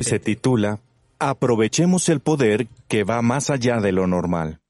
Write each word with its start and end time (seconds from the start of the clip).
Se 0.00 0.20
titula 0.20 0.78
Aprovechemos 1.18 2.08
el 2.08 2.20
poder 2.20 2.68
que 2.88 3.02
va 3.02 3.20
más 3.20 3.50
allá 3.50 3.80
de 3.80 3.90
lo 3.90 4.06
normal. 4.06 4.60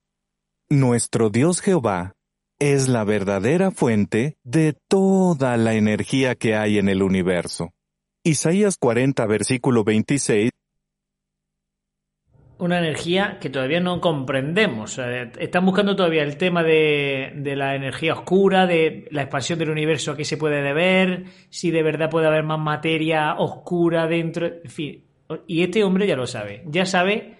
Nuestro 0.70 1.28
Dios 1.28 1.60
Jehová 1.60 2.14
es 2.58 2.88
la 2.88 3.04
verdadera 3.04 3.70
fuente 3.70 4.36
de 4.42 4.74
toda 4.88 5.56
la 5.58 5.74
energía 5.74 6.34
que 6.34 6.56
hay 6.56 6.78
en 6.78 6.88
el 6.88 7.02
universo. 7.02 7.72
Isaías 8.24 8.76
40, 8.78 9.26
versículo 9.26 9.84
26 9.84 10.50
una 12.60 12.78
energía 12.78 13.38
que 13.40 13.50
todavía 13.50 13.80
no 13.80 14.00
comprendemos. 14.00 14.98
están 15.38 15.64
buscando 15.64 15.96
todavía 15.96 16.22
el 16.22 16.36
tema 16.36 16.62
de, 16.62 17.32
de, 17.34 17.56
la 17.56 17.74
energía 17.74 18.14
oscura, 18.14 18.66
de 18.66 19.08
la 19.10 19.22
expansión 19.22 19.58
del 19.58 19.70
universo 19.70 20.12
a 20.12 20.16
qué 20.16 20.24
se 20.24 20.36
puede 20.36 20.62
deber, 20.62 21.24
si 21.48 21.70
de 21.70 21.82
verdad 21.82 22.10
puede 22.10 22.26
haber 22.26 22.44
más 22.44 22.60
materia 22.60 23.34
oscura 23.34 24.06
dentro, 24.06 24.46
en 24.46 24.70
fin. 24.70 25.04
Y 25.46 25.62
este 25.62 25.84
hombre 25.84 26.06
ya 26.06 26.16
lo 26.16 26.26
sabe, 26.26 26.62
ya 26.66 26.86
sabe 26.86 27.36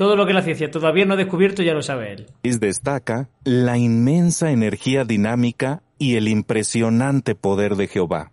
todo 0.00 0.16
lo 0.16 0.26
que 0.26 0.32
la 0.32 0.40
ciencia 0.40 0.70
todavía 0.70 1.04
no 1.04 1.12
ha 1.12 1.18
descubierto, 1.18 1.62
ya 1.62 1.74
lo 1.74 1.82
sabe 1.82 2.12
él. 2.12 2.26
Destaca 2.42 3.28
la 3.44 3.76
inmensa 3.76 4.50
energía 4.50 5.04
dinámica 5.04 5.82
y 5.98 6.16
el 6.16 6.26
impresionante 6.28 7.34
poder 7.34 7.76
de 7.76 7.86
Jehová. 7.86 8.32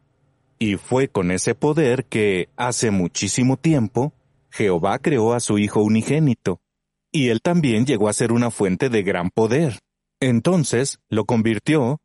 Y 0.60 0.78
fue 0.78 1.10
con 1.10 1.30
ese 1.30 1.56
poder 1.56 2.06
que, 2.06 2.48
hace 2.56 2.90
muchísimo 2.90 3.58
tiempo, 3.58 4.14
Jehová 4.58 4.98
creó 4.98 5.34
a 5.34 5.40
su 5.40 5.60
Hijo 5.60 5.82
unigénito, 5.84 6.62
y 7.12 7.30
él 7.30 7.42
también 7.42 7.86
llegó 7.86 8.10
a 8.10 8.14
ser 8.14 8.32
una 8.32 8.50
fuente 8.50 8.90
de 8.90 9.04
gran 9.04 9.30
poder. 9.30 9.80
Entonces 10.20 10.98
lo 11.10 11.26
convirtió 11.26 12.02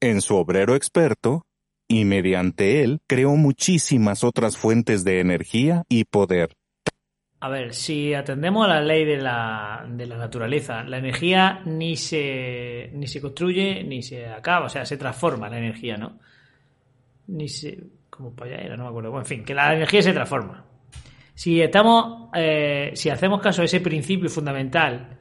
en 0.00 0.22
su 0.22 0.36
obrero 0.36 0.74
experto, 0.74 1.44
y 1.88 2.06
mediante 2.06 2.82
él 2.82 3.00
creó 3.06 3.36
muchísimas 3.36 4.24
otras 4.24 4.56
fuentes 4.56 5.04
de 5.04 5.20
energía 5.20 5.82
y 5.90 6.04
poder. 6.04 6.56
A 7.40 7.50
ver, 7.50 7.74
si 7.74 8.14
atendemos 8.14 8.64
a 8.64 8.68
la 8.68 8.80
ley 8.80 9.04
de 9.04 9.18
la, 9.18 9.86
de 9.86 10.06
la 10.06 10.16
naturaleza, 10.16 10.84
la 10.84 10.98
energía 10.98 11.60
ni 11.66 11.96
se, 11.96 12.90
ni 12.94 13.08
se 13.08 13.20
construye 13.20 13.84
ni 13.84 14.02
se 14.02 14.26
acaba, 14.26 14.66
o 14.66 14.68
sea, 14.70 14.86
se 14.86 14.96
transforma 14.96 15.50
la 15.50 15.58
energía, 15.58 15.96
¿no? 15.98 16.18
Ni 17.26 17.48
se... 17.48 17.78
como 18.08 18.34
para 18.34 18.54
allá 18.54 18.64
era, 18.64 18.76
no 18.76 18.84
me 18.84 18.88
acuerdo. 18.90 19.10
Bueno, 19.10 19.24
en 19.24 19.28
fin, 19.28 19.44
que 19.44 19.54
la 19.54 19.74
energía 19.74 20.02
se 20.02 20.12
transforma. 20.12 20.69
Si 21.40 21.58
estamos, 21.62 22.28
eh, 22.34 22.90
si 22.92 23.08
hacemos 23.08 23.40
caso 23.40 23.62
a 23.62 23.64
ese 23.64 23.80
principio 23.80 24.28
fundamental, 24.28 25.16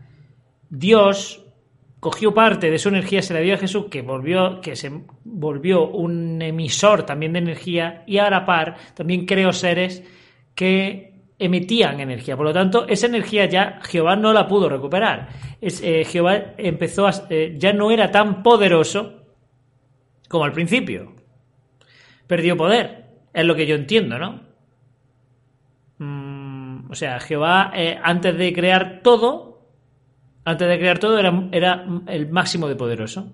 Dios 0.70 1.46
cogió 2.02 2.34
parte 2.34 2.70
de 2.70 2.78
su 2.78 2.90
energía, 2.90 3.22
se 3.22 3.34
la 3.34 3.40
dio 3.40 3.54
a 3.54 3.58
Jesús, 3.58 3.86
que 3.90 4.02
volvió, 4.02 4.60
que 4.60 4.76
se 4.76 4.92
volvió 5.24 5.88
un 5.88 6.42
emisor 6.42 7.04
también 7.04 7.32
de 7.32 7.40
energía, 7.40 8.04
y 8.06 8.18
a 8.18 8.30
la 8.30 8.46
par 8.46 8.76
también 8.96 9.26
creó 9.26 9.54
seres 9.54 10.04
que 10.56 11.14
emitían 11.40 12.02
energía. 12.02 12.36
Por 12.36 12.48
lo 12.48 12.54
tanto, 12.54 12.86
esa 12.90 13.08
energía 13.08 13.46
ya 13.46 13.80
Jehová 13.84 14.18
no 14.18 14.34
la 14.34 14.46
pudo 14.46 14.68
recuperar. 14.68 15.30
Es, 15.62 15.82
eh, 15.82 16.04
Jehová 16.04 16.54
empezó 16.58 17.08
a, 17.08 17.14
eh, 17.30 17.56
ya 17.58 17.72
no 17.72 17.92
era 17.92 18.12
tan 18.12 18.44
poderoso 18.44 19.24
como 20.28 20.44
al 20.44 20.52
principio. 20.52 21.14
Perdió 22.28 22.58
poder, 22.58 23.06
es 23.34 23.46
lo 23.46 23.56
que 23.56 23.66
yo 23.66 23.76
entiendo, 23.76 24.20
¿no? 24.20 24.49
O 26.90 26.96
sea, 26.96 27.20
Jehová, 27.20 27.72
eh, 27.76 28.00
antes 28.04 28.36
de 28.36 28.52
crear 28.52 29.02
todo, 29.04 29.62
antes 30.44 30.68
de 30.68 30.78
crear 30.80 30.98
todo, 30.98 31.20
era, 31.20 31.48
era 31.52 31.86
el 32.08 32.30
máximo 32.30 32.68
de 32.68 32.76
poderoso. 32.76 33.32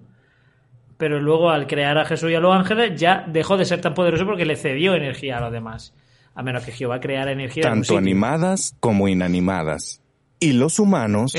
Pero 0.98 1.22
luego, 1.22 1.50
al 1.50 1.66
crear 1.66 1.98
a 1.98 2.06
Jesús 2.06 2.32
y 2.32 2.36
a 2.36 2.40
los 2.40 2.54
ángeles, 2.54 3.00
ya 3.00 3.26
dejó 3.28 3.58
de 3.58 3.66
ser 3.66 3.82
tan 3.82 3.94
poderoso 3.94 4.26
porque 4.26 4.46
le 4.46 4.58
cedió 4.58 4.94
energía 4.94 5.38
a 5.38 5.42
los 5.42 5.52
demás. 5.52 5.94
A 6.34 6.44
menos 6.44 6.66
que 6.66 6.74
Jehová 6.74 7.00
creara 7.00 7.32
energía. 7.32 7.64
Tanto 7.64 7.98
animadas 7.98 8.76
como 8.82 9.08
inanimadas. 9.08 10.02
Y 10.38 10.52
los 10.52 10.80
humanos 10.80 11.34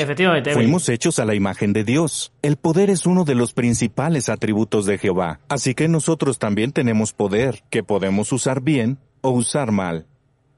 fuimos 0.55 0.89
hechos 0.89 1.19
a 1.19 1.27
la 1.27 1.35
imagen 1.35 1.75
de 1.75 1.85
Dios. 1.85 2.33
El 2.41 2.57
poder 2.57 2.89
es 2.89 3.05
uno 3.05 3.25
de 3.25 3.35
los 3.35 3.53
principales 3.53 4.31
atributos 4.31 4.87
de 4.87 4.97
Jehová. 4.97 5.41
Así 5.49 5.75
que 5.75 5.87
nosotros 5.87 6.39
también 6.39 6.73
tenemos 6.73 7.13
poder, 7.13 7.63
que 7.69 7.83
podemos 7.83 8.33
usar 8.33 8.63
bien 8.63 8.99
o 9.21 9.31
usar 9.31 9.71
mal. 9.71 10.07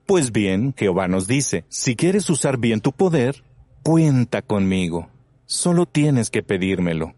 Pues 0.09 0.33
bien, 0.33 0.73
Jehová 0.75 1.07
nos 1.07 1.29
dice, 1.29 1.67
si 1.69 1.95
quieres 1.95 2.31
usar 2.31 2.57
bien 2.57 2.81
tu 2.81 2.93
poder, 2.93 3.45
cuenta 3.83 4.41
conmigo. 4.41 5.11
Solo 5.45 5.85
tienes 5.85 6.31
que 6.31 6.43
pedírmelo. 6.43 7.13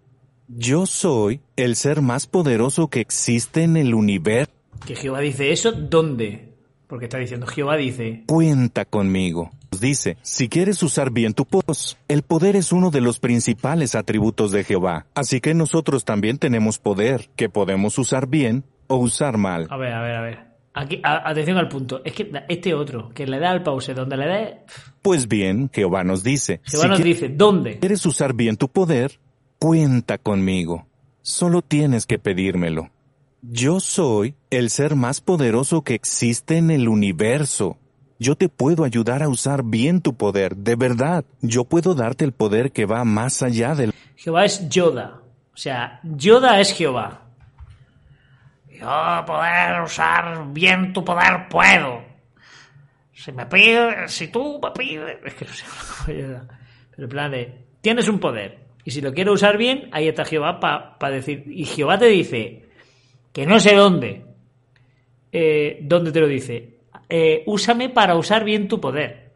Yo 0.48 0.86
soy 0.86 1.40
el 1.54 1.76
ser 1.76 2.02
más 2.02 2.26
poderoso 2.26 2.88
que 2.88 2.98
existe 2.98 3.62
en 3.62 3.76
el 3.76 3.94
universo. 3.94 4.50
¿Que 4.84 4.96
Jehová 4.96 5.20
dice 5.20 5.52
eso? 5.52 5.70
¿Dónde? 5.70 6.56
Porque 6.88 7.04
está 7.04 7.18
diciendo, 7.18 7.46
Jehová 7.46 7.76
dice... 7.76 8.24
Cuenta 8.26 8.84
conmigo. 8.84 9.52
Dice, 9.80 10.16
si 10.22 10.48
quieres 10.48 10.82
usar 10.82 11.12
bien 11.12 11.32
tu 11.32 11.44
poder, 11.44 11.76
el 12.08 12.22
poder 12.22 12.56
es 12.56 12.72
uno 12.72 12.90
de 12.90 13.02
los 13.02 13.20
principales 13.20 13.94
atributos 13.94 14.50
de 14.50 14.64
Jehová. 14.64 15.06
Así 15.14 15.40
que 15.40 15.54
nosotros 15.54 16.04
también 16.04 16.38
tenemos 16.38 16.80
poder, 16.80 17.30
que 17.36 17.48
podemos 17.48 17.96
usar 17.98 18.26
bien 18.26 18.64
o 18.88 18.96
usar 18.96 19.38
mal. 19.38 19.68
A 19.70 19.76
ver, 19.76 19.92
a 19.92 20.02
ver, 20.02 20.16
a 20.16 20.20
ver. 20.22 20.49
Aquí, 20.72 21.00
atención 21.02 21.58
al 21.58 21.68
punto. 21.68 22.00
Es 22.04 22.12
que 22.12 22.30
este 22.48 22.74
otro, 22.74 23.10
que 23.12 23.26
le 23.26 23.38
da 23.38 23.50
al 23.50 23.62
pause 23.62 23.92
donde 23.92 24.16
le 24.16 24.26
dé. 24.26 24.58
Pues 25.02 25.26
bien, 25.26 25.70
Jehová 25.72 26.04
nos 26.04 26.22
dice. 26.22 26.60
Jehová 26.64 26.86
nos 26.86 27.02
dice, 27.02 27.28
¿dónde? 27.28 27.78
¿Quieres 27.78 28.06
usar 28.06 28.34
bien 28.34 28.56
tu 28.56 28.68
poder? 28.68 29.18
Cuenta 29.58 30.18
conmigo. 30.18 30.86
Solo 31.22 31.62
tienes 31.62 32.06
que 32.06 32.18
pedírmelo. 32.18 32.90
Yo 33.42 33.80
soy 33.80 34.34
el 34.50 34.70
ser 34.70 34.94
más 34.94 35.20
poderoso 35.20 35.82
que 35.82 35.94
existe 35.94 36.58
en 36.58 36.70
el 36.70 36.88
universo. 36.88 37.78
Yo 38.18 38.36
te 38.36 38.48
puedo 38.48 38.84
ayudar 38.84 39.22
a 39.22 39.28
usar 39.28 39.64
bien 39.64 40.02
tu 40.02 40.14
poder, 40.14 40.54
de 40.54 40.76
verdad. 40.76 41.24
Yo 41.40 41.64
puedo 41.64 41.94
darte 41.94 42.24
el 42.24 42.32
poder 42.32 42.70
que 42.70 42.84
va 42.84 43.04
más 43.04 43.42
allá 43.42 43.74
del... 43.74 43.94
Jehová 44.14 44.44
es 44.44 44.68
Yoda. 44.68 45.22
O 45.54 45.56
sea, 45.56 46.00
Yoda 46.04 46.60
es 46.60 46.72
Jehová. 46.74 47.29
Yo 48.80 49.24
poder 49.26 49.82
usar 49.82 50.52
bien 50.52 50.92
tu 50.92 51.04
poder 51.04 51.48
puedo. 51.48 52.02
Si 53.12 53.32
me 53.32 53.44
pide, 53.46 54.08
si 54.08 54.28
tú 54.28 54.58
me 54.62 54.70
pides, 54.70 55.18
es 55.24 55.34
que 55.34 55.44
no 55.44 55.52
sé 55.52 55.66
Pero 56.06 56.48
en 56.96 57.08
plan 57.08 57.30
de, 57.30 57.66
tienes 57.82 58.08
un 58.08 58.18
poder. 58.18 58.58
Y 58.84 58.90
si 58.90 59.02
lo 59.02 59.12
quiero 59.12 59.32
usar 59.32 59.58
bien, 59.58 59.90
ahí 59.92 60.08
está 60.08 60.24
Jehová 60.24 60.58
para 60.58 61.14
decir. 61.14 61.44
Y 61.46 61.66
Jehová 61.66 61.98
te 61.98 62.06
dice, 62.06 62.70
que 63.32 63.46
no 63.46 63.60
sé 63.60 63.74
dónde. 63.74 64.24
Eh, 65.32 65.78
¿Dónde 65.82 66.12
te 66.12 66.20
lo 66.20 66.26
dice? 66.26 66.78
Eh, 67.08 67.42
úsame 67.46 67.90
para 67.90 68.16
usar 68.16 68.44
bien 68.44 68.68
tu 68.68 68.80
poder. 68.80 69.32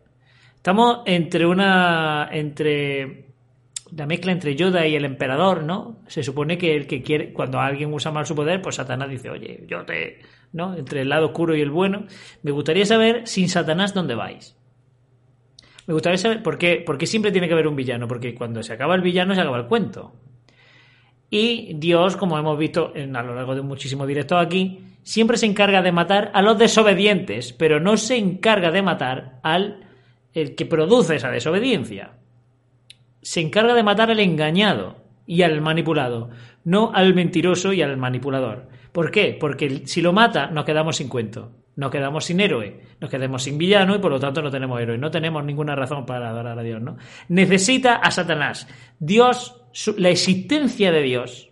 Estamos 0.56 1.03
entre 1.06 1.47
una. 1.47 2.28
entre 2.32 3.34
la 3.97 4.06
mezcla 4.06 4.32
entre 4.32 4.56
Yoda 4.56 4.87
y 4.87 4.97
el 4.97 5.05
emperador, 5.05 5.62
¿no? 5.62 6.00
Se 6.09 6.22
supone 6.22 6.59
que 6.59 6.75
el 6.75 6.87
que 6.87 7.03
quiere, 7.03 7.32
cuando 7.32 7.60
alguien 7.60 7.93
usa 7.93 8.10
mal 8.10 8.27
su 8.27 8.34
poder, 8.34 8.60
pues 8.60 8.77
Satanás 8.77 9.09
dice, 9.09 9.31
oye, 9.31 9.65
yo 9.69 9.84
te, 9.84 10.21
¿no? 10.53 10.75
Entre 10.75 11.03
el 11.03 11.09
lado 11.09 11.27
oscuro 11.27 11.56
y 11.56 11.60
el 11.60 11.71
bueno. 11.71 12.06
Me 12.43 12.50
gustaría 12.50 12.84
saber, 12.87 13.27
sin 13.27 13.49
Satanás, 13.49 13.94
dónde 13.94 14.15
vais. 14.15 14.56
Me 15.87 15.94
gustaría 15.94 16.19
saber 16.19 16.43
por 16.43 16.59
qué, 16.59 16.82
por 16.84 16.99
qué 16.99 17.06
siempre 17.06 17.31
tiene 17.31 17.47
que 17.47 17.55
haber 17.55 17.69
un 17.69 17.77
villano, 17.77 18.09
porque 18.09 18.34
cuando 18.34 18.62
se 18.62 18.72
acaba 18.72 18.94
el 18.94 19.03
villano 19.03 19.34
se 19.34 19.41
acaba 19.41 19.59
el 19.59 19.66
cuento. 19.66 20.12
Y 21.31 21.75
Dios, 21.75 22.16
como 22.16 22.38
hemos 22.38 22.59
visto 22.59 22.93
a 22.94 23.22
lo 23.22 23.34
largo 23.34 23.55
de 23.55 23.62
muchísimos 23.62 24.06
directos 24.06 24.41
aquí, 24.41 24.81
siempre 25.03 25.37
se 25.37 25.47
encarga 25.47 25.82
de 25.82 25.93
matar 25.93 26.31
a 26.34 26.43
los 26.43 26.59
desobedientes, 26.59 27.53
pero 27.53 27.81
no 27.81 27.97
se 27.97 28.16
encarga 28.16 28.71
de 28.71 28.82
matar 28.82 29.41
al 29.43 29.88
el 30.32 30.55
que 30.55 30.66
produce 30.66 31.16
esa 31.16 31.31
desobediencia 31.31 32.15
se 33.25 33.41
encarga 33.41 33.75
de 33.75 33.83
matar 33.83 34.11
al 34.11 34.21
engañado 34.21 34.97
y 35.27 35.43
al 35.43 35.62
manipulado, 35.62 36.29
no 36.62 36.93
al 36.95 37.15
mentiroso 37.15 37.73
y 37.73 37.81
al 37.81 37.97
manipulador. 37.97 38.69
¿Por 38.93 39.11
qué? 39.11 39.37
Porque 39.39 39.87
si 39.87 40.03
lo 40.03 40.12
mata, 40.12 40.49
nos 40.49 40.67
quedamos 40.67 40.97
sin 40.97 41.09
cuento, 41.09 41.51
nos 41.75 41.91
quedamos 41.91 42.27
sin 42.27 42.39
héroe, 42.41 42.83
nos 43.01 43.11
quedamos 43.11 43.43
sin 43.43 43.57
villano 43.57 43.97
y 43.97 43.99
por 43.99 44.12
lo 44.12 44.21
tanto 44.21 44.43
no 44.43 44.51
tenemos 44.51 44.79
héroe, 44.79 44.99
no 44.99 45.11
tenemos 45.11 45.43
ninguna 45.43 45.75
razón 45.75 46.05
para 46.05 46.29
adorar 46.29 46.59
a 46.59 46.62
Dios, 46.62 46.82
¿no? 46.82 46.99
Necesita 47.29 47.97
a 47.97 48.11
Satanás. 48.11 48.69
Dios, 48.99 49.65
la 49.97 50.11
existencia 50.11 50.93
de 50.93 51.03
Dios 51.03 51.50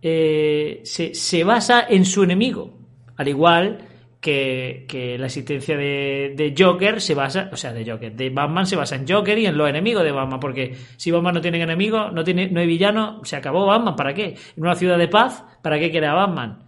eh, 0.00 0.80
se, 0.84 1.14
se 1.14 1.44
basa 1.44 1.86
en 1.86 2.06
su 2.06 2.22
enemigo, 2.22 2.78
al 3.18 3.28
igual 3.28 3.87
que, 4.20 5.16
la 5.18 5.26
existencia 5.26 5.76
de, 5.76 6.54
Joker 6.56 7.00
se 7.00 7.14
basa, 7.14 7.50
o 7.52 7.56
sea, 7.56 7.72
de 7.72 7.88
Joker, 7.88 8.14
de 8.14 8.30
Batman 8.30 8.66
se 8.66 8.76
basa 8.76 8.96
en 8.96 9.06
Joker 9.06 9.38
y 9.38 9.46
en 9.46 9.56
los 9.56 9.68
enemigos 9.68 10.02
de 10.04 10.12
Batman, 10.12 10.40
porque 10.40 10.76
si 10.96 11.10
Batman 11.10 11.34
no 11.34 11.40
tiene 11.40 11.62
enemigos, 11.62 12.12
no, 12.12 12.24
tiene, 12.24 12.48
no 12.50 12.60
hay 12.60 12.66
villano, 12.66 13.20
se 13.24 13.36
acabó 13.36 13.66
Batman, 13.66 13.94
¿para 13.96 14.14
qué? 14.14 14.36
En 14.56 14.62
una 14.62 14.74
ciudad 14.74 14.98
de 14.98 15.08
paz, 15.08 15.44
¿para 15.62 15.78
qué 15.78 15.90
queda 15.90 16.14
Batman? 16.14 16.64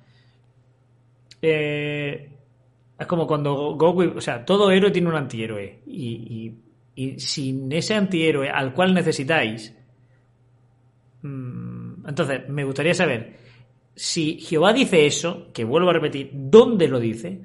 Eh, 1.43 2.31
es 2.99 3.07
como 3.07 3.27
cuando 3.27 3.75
Goku, 3.75 4.19
o 4.19 4.21
sea, 4.21 4.45
todo 4.45 4.71
héroe 4.71 4.91
tiene 4.91 5.09
un 5.09 5.17
antihéroe, 5.17 5.81
y, 5.87 6.55
y, 6.95 7.19
sin 7.19 7.73
ese 7.73 7.95
antihéroe 7.95 8.49
al 8.51 8.75
cual 8.75 8.95
necesitáis, 8.95 9.75
mm, 11.23 12.07
entonces 12.07 12.49
me 12.49 12.63
gustaría 12.63 12.95
saber 12.95 13.50
si 14.01 14.39
Jehová 14.41 14.73
dice 14.73 15.05
eso, 15.05 15.49
que 15.53 15.63
vuelvo 15.63 15.91
a 15.91 15.93
repetir, 15.93 16.31
¿dónde 16.33 16.89
lo 16.89 16.99
dice? 16.99 17.43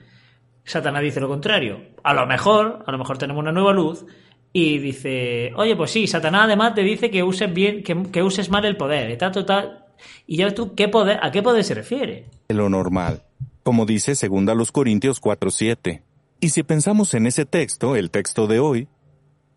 Satanás 0.64 1.02
dice 1.02 1.20
lo 1.20 1.28
contrario. 1.28 1.82
A 2.02 2.14
lo 2.14 2.26
mejor, 2.26 2.82
a 2.88 2.92
lo 2.94 2.98
mejor 2.98 3.18
tenemos 3.18 3.42
una 3.42 3.52
nueva 3.52 3.74
luz 3.74 4.06
y 4.54 4.78
dice, 4.78 5.52
oye, 5.58 5.76
pues 5.76 5.92
sí, 5.92 6.08
Satanás 6.08 6.44
además 6.46 6.74
te 6.74 6.84
dice 6.84 7.12
que 7.12 7.24
uses 7.24 7.54
bien, 7.54 7.84
que, 7.84 8.24
uses 8.24 8.50
mal 8.50 8.64
el 8.64 8.78
poder, 8.78 9.12
está 9.12 9.34
total. 9.34 9.84
Y 10.28 10.38
ya 10.38 10.56
tú 10.56 10.76
qué 10.76 10.90
a 11.22 11.30
qué 11.30 11.44
poder 11.44 11.66
se 11.66 11.74
refiere. 11.74 12.30
Lo 12.48 12.70
normal, 12.70 13.24
como 13.64 13.86
dice 13.86 14.16
segunda 14.16 14.56
los 14.56 14.72
Corintios 14.72 15.20
4:7. 15.22 16.04
Y 16.40 16.50
si 16.50 16.64
pensamos 16.64 17.14
en 17.16 17.28
ese 17.28 17.44
texto, 17.44 17.98
el 17.98 18.12
texto 18.12 18.48
de 18.48 18.60
hoy, 18.60 18.88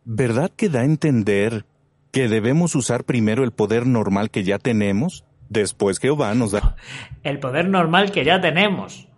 ¿verdad 0.05 0.51
que 0.51 0.69
da 0.69 0.81
a 0.81 0.85
entender 0.85 1.65
que 2.11 2.27
debemos 2.27 2.75
usar 2.75 3.05
primero 3.05 3.45
el 3.45 3.53
poder 3.53 3.87
normal 3.87 4.33
que 4.33 4.43
ya 4.43 4.59
tenemos? 4.59 5.25
Después 5.49 5.99
Jehová 5.99 6.35
nos 6.35 6.53
da... 6.53 6.77
El 7.23 7.39
poder 7.39 7.69
normal 7.69 8.11
que 8.11 8.25
ya 8.25 8.41
tenemos. 8.41 9.09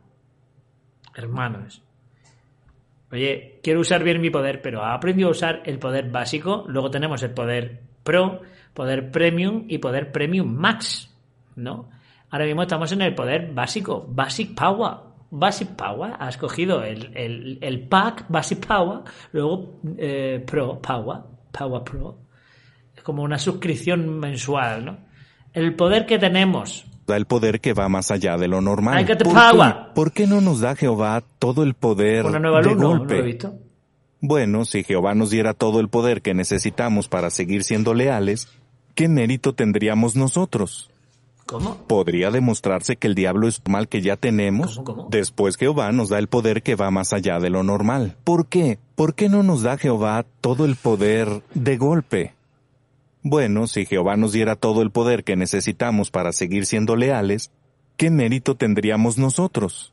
Hermanos. 1.15 1.83
Oye, 3.13 3.59
quiero 3.63 3.81
usar 3.81 4.05
bien 4.05 4.21
mi 4.21 4.31
poder, 4.31 4.63
pero 4.63 4.83
ha 4.85 4.95
aprendido 4.95 5.29
a 5.29 5.33
usar 5.33 5.63
el 5.65 5.79
poder 5.79 6.11
básico. 6.11 6.65
Luego 6.69 6.91
tenemos 6.91 7.23
el 7.23 7.33
poder 7.33 7.83
Pro, 8.05 8.41
poder 8.73 9.11
Premium 9.11 9.65
y 9.69 9.79
poder 9.79 10.13
Premium 10.13 10.49
Max. 10.49 11.13
¿No? 11.57 11.91
Ahora 12.31 12.47
mismo 12.47 12.63
estamos 12.63 12.93
en 12.93 13.03
el 13.03 13.15
poder 13.15 13.53
básico, 13.53 14.07
Basic 14.09 14.55
Power. 14.55 15.11
Basic 15.33 15.69
Power, 15.77 16.15
has 16.19 16.37
cogido 16.37 16.83
el, 16.83 17.59
el, 17.61 17.89
pack 17.89 18.27
Basic 18.29 18.67
Power, 18.67 19.01
luego 19.33 19.81
eh, 19.97 20.43
Pro 20.45 20.81
Power, 20.81 21.19
Power 21.53 21.83
Pro. 21.85 22.19
Es 22.97 23.03
como 23.03 23.23
una 23.23 23.39
suscripción 23.39 24.19
mensual, 24.19 24.85
¿no? 24.85 25.10
El 25.53 25.75
poder 25.75 26.07
que 26.07 26.19
tenemos. 26.19 26.85
Da 27.07 27.17
el 27.17 27.27
poder 27.27 27.61
que 27.61 27.73
va 27.73 27.89
más 27.89 28.11
allá 28.11 28.37
de 28.37 28.47
lo 28.47 28.61
normal. 28.61 29.05
¿Por, 29.05 29.17
Qué? 29.17 29.77
¿Por 29.95 30.13
qué 30.13 30.27
no 30.27 30.41
nos 30.41 30.61
da 30.61 30.77
Jehová 30.77 31.25
todo 31.39 31.63
el 31.65 31.75
poder 31.75 32.25
Una 32.25 32.39
nueva 32.39 32.63
de 32.63 32.75
golpe? 32.75 33.19
No, 33.19 33.25
visto. 33.25 33.55
Bueno, 34.21 34.65
si 34.65 34.85
Jehová 34.85 35.15
nos 35.15 35.31
diera 35.31 35.55
todo 35.55 35.81
el 35.81 35.89
poder 35.89 36.21
que 36.21 36.35
necesitamos 36.35 37.09
para 37.09 37.31
seguir 37.31 37.65
siendo 37.65 37.95
leales, 37.95 38.49
¿qué 38.95 39.09
mérito 39.09 39.55
tendríamos 39.55 40.15
nosotros? 40.15 40.91
¿Cómo? 41.47 41.79
¿Podría 41.89 42.31
demostrarse 42.31 42.97
que 42.97 43.09
el 43.09 43.15
diablo 43.15 43.49
es 43.49 43.61
mal 43.67 43.89
que 43.89 44.03
ya 44.03 44.17
tenemos? 44.17 44.79
¿Cómo, 44.85 45.09
Después 45.11 45.57
Jehová 45.57 45.91
nos 45.91 46.11
da 46.11 46.19
el 46.19 46.29
poder 46.29 46.63
que 46.63 46.77
va 46.77 46.91
más 46.91 47.13
allá 47.13 47.41
de 47.41 47.51
lo 47.51 47.63
normal. 47.63 48.15
¿Por 48.23 48.47
qué? 48.47 48.79
¿Por 48.95 49.15
qué 49.15 49.29
no 49.29 49.43
nos 49.43 49.63
da 49.63 49.79
Jehová 49.79 50.27
todo 50.41 50.65
el 50.65 50.77
poder 50.77 51.43
de 51.55 51.77
golpe? 51.77 52.35
Bueno, 53.23 53.67
si 53.67 53.85
Jehová 53.85 54.17
nos 54.17 54.33
diera 54.33 54.57
todo 54.57 54.81
el 54.81 54.91
poder 54.91 55.25
que 55.25 55.37
necesitamos 55.37 56.11
para 56.11 56.33
seguir 56.33 56.65
siendo 56.65 56.97
leales, 56.97 57.53
¿qué 57.97 58.11
mérito 58.11 58.55
tendríamos 58.55 59.19
nosotros? 59.19 59.93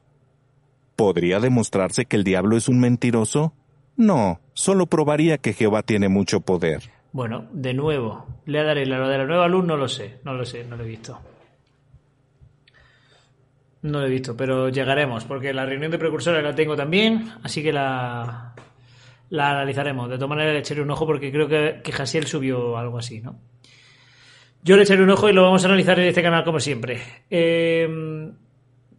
¿Podría 0.95 1.39
demostrarse 1.39 2.06
que 2.06 2.15
el 2.15 2.24
diablo 2.24 2.56
es 2.56 2.69
un 2.69 2.79
mentiroso? 2.79 3.53
No, 3.97 4.39
solo 4.53 4.85
probaría 4.85 5.38
que 5.39 5.53
Jehová 5.53 5.83
tiene 5.83 6.07
mucho 6.07 6.39
poder. 6.39 6.83
Bueno, 7.12 7.45
de 7.51 7.74
nuevo, 7.74 8.25
le 8.45 8.63
daré 8.63 8.85
lo 8.85 9.07
de 9.09 9.18
la 9.18 9.25
nueva 9.25 9.47
luz, 9.47 9.65
no 9.65 9.75
lo 9.75 9.89
sé, 9.89 10.19
no 10.24 10.33
lo 10.33 10.45
sé, 10.45 10.63
no 10.63 10.77
lo 10.77 10.83
he 10.85 10.88
visto. 10.88 11.19
No 13.81 14.00
lo 14.00 14.06
he 14.06 14.09
visto, 14.09 14.38
pero 14.38 14.69
llegaremos, 14.69 15.25
porque 15.25 15.53
la 15.53 15.65
reunión 15.65 15.91
de 15.91 16.00
precursores 16.00 16.44
la 16.44 16.56
tengo 16.56 16.75
también, 16.75 17.31
así 17.44 17.62
que 17.62 17.74
la, 17.74 18.53
la 19.29 19.51
analizaremos. 19.51 20.09
De 20.09 20.15
todas 20.15 20.29
maneras, 20.29 20.53
le 20.53 20.59
echaré 20.59 20.81
un 20.81 20.91
ojo 20.91 21.06
porque 21.06 21.31
creo 21.31 21.47
que, 21.47 21.81
que 21.83 21.91
subió 22.25 22.77
algo 22.77 22.97
así, 22.97 23.21
¿no? 23.21 23.39
Yo 24.63 24.75
le 24.75 24.83
echaré 24.83 25.03
un 25.03 25.09
ojo 25.09 25.29
y 25.29 25.33
lo 25.33 25.44
vamos 25.44 25.63
a 25.63 25.68
analizar 25.68 26.00
en 26.00 26.07
este 26.07 26.21
canal 26.21 26.44
como 26.44 26.59
siempre. 26.59 27.01
Eh, 27.29 27.88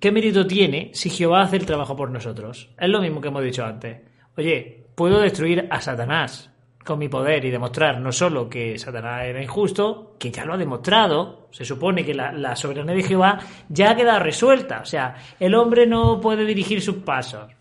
¿Qué 0.01 0.13
mérito 0.13 0.47
tiene 0.47 0.91
si 0.95 1.11
Jehová 1.11 1.43
hace 1.43 1.57
el 1.57 1.67
trabajo 1.67 1.97
por 1.97 2.11
nosotros? 2.11 2.71
Es 2.79 2.89
lo 2.89 3.01
mismo 3.01 3.21
que 3.21 3.29
hemos 3.29 3.43
dicho 3.43 3.65
antes. 3.65 3.99
Oye, 4.37 4.87
puedo 4.95 5.21
destruir 5.21 5.67
a 5.71 5.81
Satanás 5.81 6.51
con 6.85 7.01
mi 7.01 7.09
poder 7.09 7.45
y 7.45 7.51
demostrar 7.51 8.01
no 8.01 8.13
solo 8.13 8.49
que 8.49 8.79
Satanás 8.79 9.25
era 9.25 9.43
injusto, 9.43 10.15
que 10.19 10.31
ya 10.31 10.45
lo 10.45 10.55
ha 10.55 10.57
demostrado, 10.57 11.49
se 11.51 11.65
supone 11.65 12.05
que 12.05 12.15
la, 12.15 12.33
la 12.33 12.55
soberanía 12.55 12.95
de 12.95 13.03
Jehová 13.03 13.39
ya 13.69 13.91
ha 13.91 13.97
quedado 13.97 14.21
resuelta, 14.21 14.81
o 14.81 14.87
sea, 14.87 15.17
el 15.41 15.55
hombre 15.55 15.87
no 15.87 16.21
puede 16.21 16.47
dirigir 16.47 16.81
sus 16.81 16.97
pasos. 16.97 17.58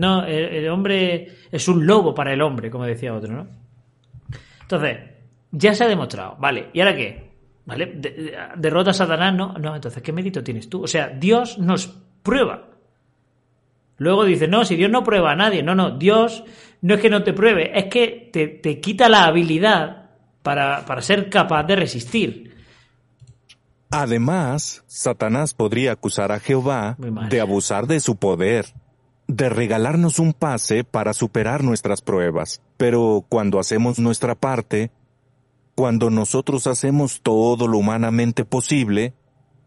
No, 0.00 0.24
el, 0.24 0.66
hombre 0.70 1.28
es 1.52 1.68
un 1.68 1.86
lobo 1.86 2.14
para 2.14 2.32
el 2.32 2.40
hombre, 2.40 2.70
como 2.70 2.86
decía 2.86 3.12
otro, 3.12 3.34
¿no? 3.34 3.46
Entonces, 4.62 4.96
ya 5.52 5.74
se 5.74 5.84
ha 5.84 5.88
demostrado, 5.88 6.36
¿vale? 6.38 6.70
¿Y 6.72 6.80
ahora 6.80 6.96
qué? 6.96 7.30
¿Vale? 7.66 8.00
derrota 8.56 8.92
a 8.92 8.94
Satanás, 8.94 9.34
¿no? 9.34 9.52
No, 9.58 9.76
entonces, 9.76 10.02
¿qué 10.02 10.10
mérito 10.10 10.42
tienes 10.42 10.70
tú? 10.70 10.84
O 10.84 10.86
sea, 10.86 11.08
Dios 11.08 11.58
nos 11.58 11.88
prueba. 12.22 12.68
Luego 13.98 14.24
dice, 14.24 14.48
no, 14.48 14.64
si 14.64 14.74
Dios 14.74 14.90
no 14.90 15.04
prueba 15.04 15.32
a 15.32 15.36
nadie, 15.36 15.62
no, 15.62 15.74
no, 15.74 15.90
Dios 15.90 16.44
no 16.80 16.94
es 16.94 17.00
que 17.02 17.10
no 17.10 17.22
te 17.22 17.34
pruebe, 17.34 17.78
es 17.78 17.84
que 17.90 18.30
te, 18.32 18.80
quita 18.80 19.10
la 19.10 19.26
habilidad 19.26 20.12
para, 20.42 20.86
para 20.86 21.02
ser 21.02 21.28
capaz 21.28 21.64
de 21.64 21.76
resistir. 21.76 22.56
Además, 23.90 24.82
Satanás 24.86 25.52
podría 25.52 25.92
acusar 25.92 26.32
a 26.32 26.40
Jehová 26.40 26.96
de 27.28 27.38
abusar 27.38 27.86
de 27.86 28.00
su 28.00 28.16
poder 28.16 28.64
de 29.30 29.48
regalarnos 29.48 30.18
un 30.18 30.32
pase 30.32 30.84
para 30.84 31.12
superar 31.12 31.62
nuestras 31.62 32.02
pruebas. 32.02 32.62
Pero 32.76 33.24
cuando 33.28 33.58
hacemos 33.58 33.98
nuestra 33.98 34.34
parte, 34.34 34.90
cuando 35.74 36.10
nosotros 36.10 36.66
hacemos 36.66 37.20
todo 37.22 37.68
lo 37.68 37.78
humanamente 37.78 38.44
posible, 38.44 39.14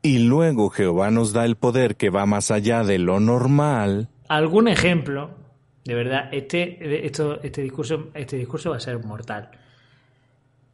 y 0.01 0.19
luego 0.19 0.69
Jehová 0.69 1.12
nos 1.12 1.31
da 1.31 1.45
el 1.45 1.56
poder 1.56 1.95
que 1.95 2.10
va 2.10 2.25
más 2.25 2.51
allá 2.51 2.83
de 2.83 3.00
lo 3.00 3.19
normal. 3.19 4.10
¿Algún 4.27 4.68
ejemplo? 4.68 5.31
De 5.86 5.95
verdad, 5.95 6.30
este, 6.33 7.06
esto, 7.06 7.42
este, 7.42 7.62
discurso, 7.62 8.10
este 8.13 8.38
discurso 8.38 8.71
va 8.71 8.77
a 8.77 8.81
ser 8.81 9.04
mortal 9.04 9.51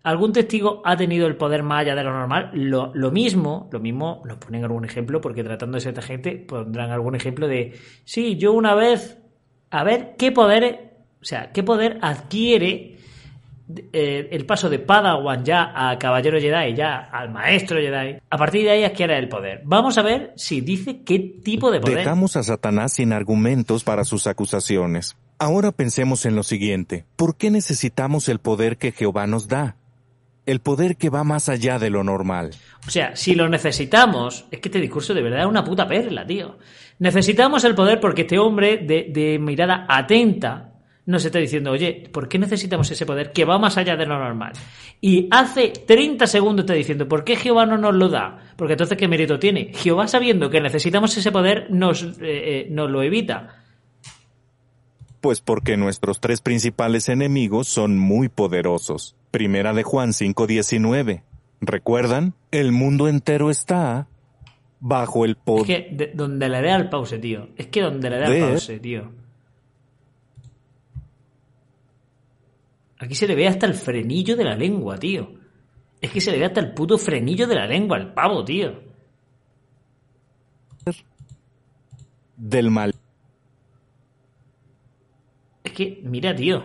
algún 0.04 0.34
testigo 0.34 0.82
ha 0.86 0.96
tenido 0.96 1.28
el 1.28 1.36
poder 1.36 1.64
más 1.64 1.82
allá 1.82 1.96
de 1.96 2.04
lo 2.04 2.14
normal. 2.14 2.52
Lo, 2.54 3.12
mismo, 3.12 3.70
lo 3.72 3.80
mismo, 3.80 4.22
nos 4.26 4.38
ponen 4.38 4.64
algún 4.64 4.86
ejemplo, 4.86 5.22
porque 5.22 5.44
tratando 5.44 5.76
de 5.76 5.82
ser 5.82 6.02
gente, 6.02 6.36
pondrán 6.38 6.92
algún 6.92 7.16
ejemplo 7.16 7.48
de, 7.48 7.78
sí, 8.06 8.38
yo 8.38 8.54
una 8.54 8.76
vez, 8.76 9.18
a 9.70 9.84
ver, 9.84 10.16
¿qué 10.18 10.32
poder, 10.32 10.94
o 11.22 11.26
sea, 11.26 11.52
qué 11.52 11.64
poder 11.64 12.00
adquiere 12.02 12.98
eh, 13.94 14.30
el 14.32 14.46
paso 14.46 14.70
de 14.70 14.80
Padawan 14.80 15.44
ya 15.44 15.74
a 15.76 16.00
Caballero 16.00 16.40
Jedi, 16.40 16.74
ya 16.76 16.98
al 17.12 17.30
Maestro 17.30 17.80
Jedi? 17.80 18.20
A 18.30 18.38
partir 18.38 18.64
de 18.64 18.72
ahí 18.72 18.84
adquiere 18.86 19.18
el 19.18 19.28
poder. 19.28 19.62
Vamos 19.66 19.98
a 19.98 20.02
ver 20.02 20.34
si 20.38 20.62
dice 20.62 21.04
qué 21.04 21.20
tipo 21.20 21.72
de 21.72 21.82
poder. 21.82 22.00
Dejamos 22.00 22.38
a 22.38 22.44
Satanás 22.44 22.94
sin 22.94 23.12
argumentos 23.12 23.84
para 23.84 24.06
sus 24.06 24.28
acusaciones. 24.28 25.18
Ahora 25.42 25.72
pensemos 25.72 26.26
en 26.26 26.36
lo 26.36 26.44
siguiente. 26.44 27.06
¿Por 27.16 27.38
qué 27.38 27.50
necesitamos 27.50 28.28
el 28.28 28.40
poder 28.40 28.78
que 28.78 28.92
Jehová 28.92 29.26
nos 29.26 29.48
da? 29.48 29.78
El 30.50 30.62
poder 30.62 30.98
que 30.98 31.12
va 31.12 31.24
más 31.24 31.48
allá 31.48 31.78
de 31.78 31.92
lo 31.92 32.04
normal. 32.04 32.52
O 32.88 32.90
sea, 32.90 33.16
si 33.16 33.36
lo 33.36 33.48
necesitamos, 33.48 34.46
es 34.50 34.60
que 34.60 34.70
este 34.70 34.82
discurso 34.82 35.14
de 35.14 35.22
verdad 35.22 35.42
es 35.42 35.46
una 35.46 35.64
puta 35.64 35.88
perla, 35.88 36.26
tío. 36.26 36.58
Necesitamos 36.98 37.64
el 37.66 37.76
poder 37.76 38.00
porque 38.00 38.22
este 38.24 38.40
hombre 38.40 38.78
de, 38.78 39.38
mirada 39.40 39.86
atenta 39.88 40.74
nos 41.06 41.24
está 41.24 41.38
diciendo, 41.38 41.72
oye, 41.72 42.10
¿por 42.12 42.28
qué 42.28 42.40
necesitamos 42.40 42.90
ese 42.90 43.06
poder 43.06 43.32
que 43.32 43.46
va 43.46 43.60
más 43.60 43.78
allá 43.78 43.96
de 43.96 44.08
lo 44.08 44.18
normal? 44.18 44.54
Y 45.00 45.28
hace 45.30 45.70
30 45.70 46.26
segundos 46.26 46.64
está 46.64 46.74
diciendo, 46.74 47.08
¿por 47.08 47.24
qué 47.24 47.36
Jehová 47.36 47.68
no 47.68 47.78
nos 47.78 47.96
lo 47.96 48.10
da? 48.10 48.54
Porque 48.56 48.74
entonces, 48.74 48.98
¿qué 48.98 49.08
mérito 49.08 49.38
tiene? 49.38 49.72
Jehová 49.74 50.08
sabiendo 50.08 50.50
que 50.50 50.62
necesitamos 50.62 51.16
ese 51.16 51.32
poder 51.32 51.68
nos, 51.70 52.04
eh, 52.04 52.10
eh, 52.22 52.68
nos 52.72 52.90
lo 52.90 53.04
evita. 53.04 53.59
Pues 55.22 55.42
porque 55.42 55.76
nuestros 55.76 56.22
tres 56.22 56.42
principales 56.42 57.10
enemigos 57.10 57.68
son 57.68 57.98
muy 57.98 58.30
poderosos. 58.30 59.16
Primera 59.32 59.74
de 59.74 59.84
Juan 59.84 60.14
5:19. 60.14 61.24
¿Recuerdan? 61.62 62.36
El 62.52 62.72
mundo 62.72 63.08
entero 63.08 63.50
está 63.50 64.08
bajo 64.80 65.26
el 65.26 65.36
poder. 65.36 65.70
Es 65.70 65.98
que 65.98 66.12
donde 66.16 66.48
le 66.48 66.62
dé 66.62 66.72
al 66.72 66.90
pause, 66.90 67.20
tío. 67.20 67.50
Es 67.58 67.68
que 67.68 67.82
donde 67.82 68.10
le 68.10 68.18
dé 68.18 68.26
al 68.26 68.52
pause, 68.52 68.80
tío. 68.80 69.12
Aquí 73.00 73.16
se 73.16 73.28
le 73.28 73.36
ve 73.36 73.48
hasta 73.48 73.66
el 73.66 73.74
frenillo 73.74 74.36
de 74.36 74.44
la 74.44 74.56
lengua, 74.56 74.98
tío. 74.98 75.32
Es 76.02 76.12
que 76.12 76.22
se 76.22 76.32
le 76.32 76.40
ve 76.40 76.46
hasta 76.46 76.60
el 76.60 76.74
puto 76.74 76.98
frenillo 76.98 77.48
de 77.48 77.56
la 77.56 77.66
lengua 77.66 77.98
al 77.98 78.14
pavo, 78.14 78.44
tío. 78.44 78.82
Del 82.36 82.72
mal. 82.72 82.94
Que, 85.80 86.02
mira, 86.04 86.36
tío. 86.36 86.62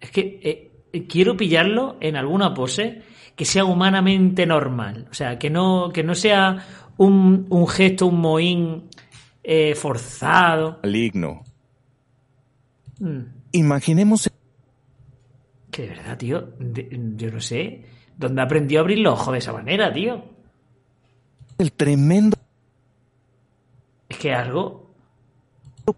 Es 0.00 0.12
que 0.12 0.70
eh, 0.92 1.06
quiero 1.08 1.36
pillarlo 1.36 1.96
en 2.00 2.14
alguna 2.14 2.54
pose 2.54 3.02
que 3.34 3.44
sea 3.44 3.64
humanamente 3.64 4.46
normal. 4.46 5.08
O 5.10 5.14
sea, 5.14 5.40
que 5.40 5.50
no, 5.50 5.90
que 5.92 6.04
no 6.04 6.14
sea 6.14 6.64
un, 6.96 7.66
gesto, 7.66 8.06
un 8.06 8.20
mohín 8.20 8.84
eh, 9.42 9.74
forzado. 9.74 10.78
Maligno. 10.84 11.42
Mm. 13.00 13.22
Imaginemos. 13.50 14.30
Que 15.72 15.82
de 15.82 15.88
verdad, 15.88 16.16
tío, 16.16 16.54
yo 17.16 17.32
no 17.32 17.40
sé. 17.40 17.82
¿Dónde 18.16 18.40
aprendió 18.40 18.78
a 18.78 18.82
abrir 18.82 19.00
los 19.00 19.14
ojos 19.14 19.32
de 19.32 19.38
esa 19.40 19.52
manera, 19.52 19.92
tío? 19.92 20.24
El 21.58 21.72
tremendo. 21.72 22.36
Es 24.08 24.16
que 24.16 24.32
algo. 24.32 24.94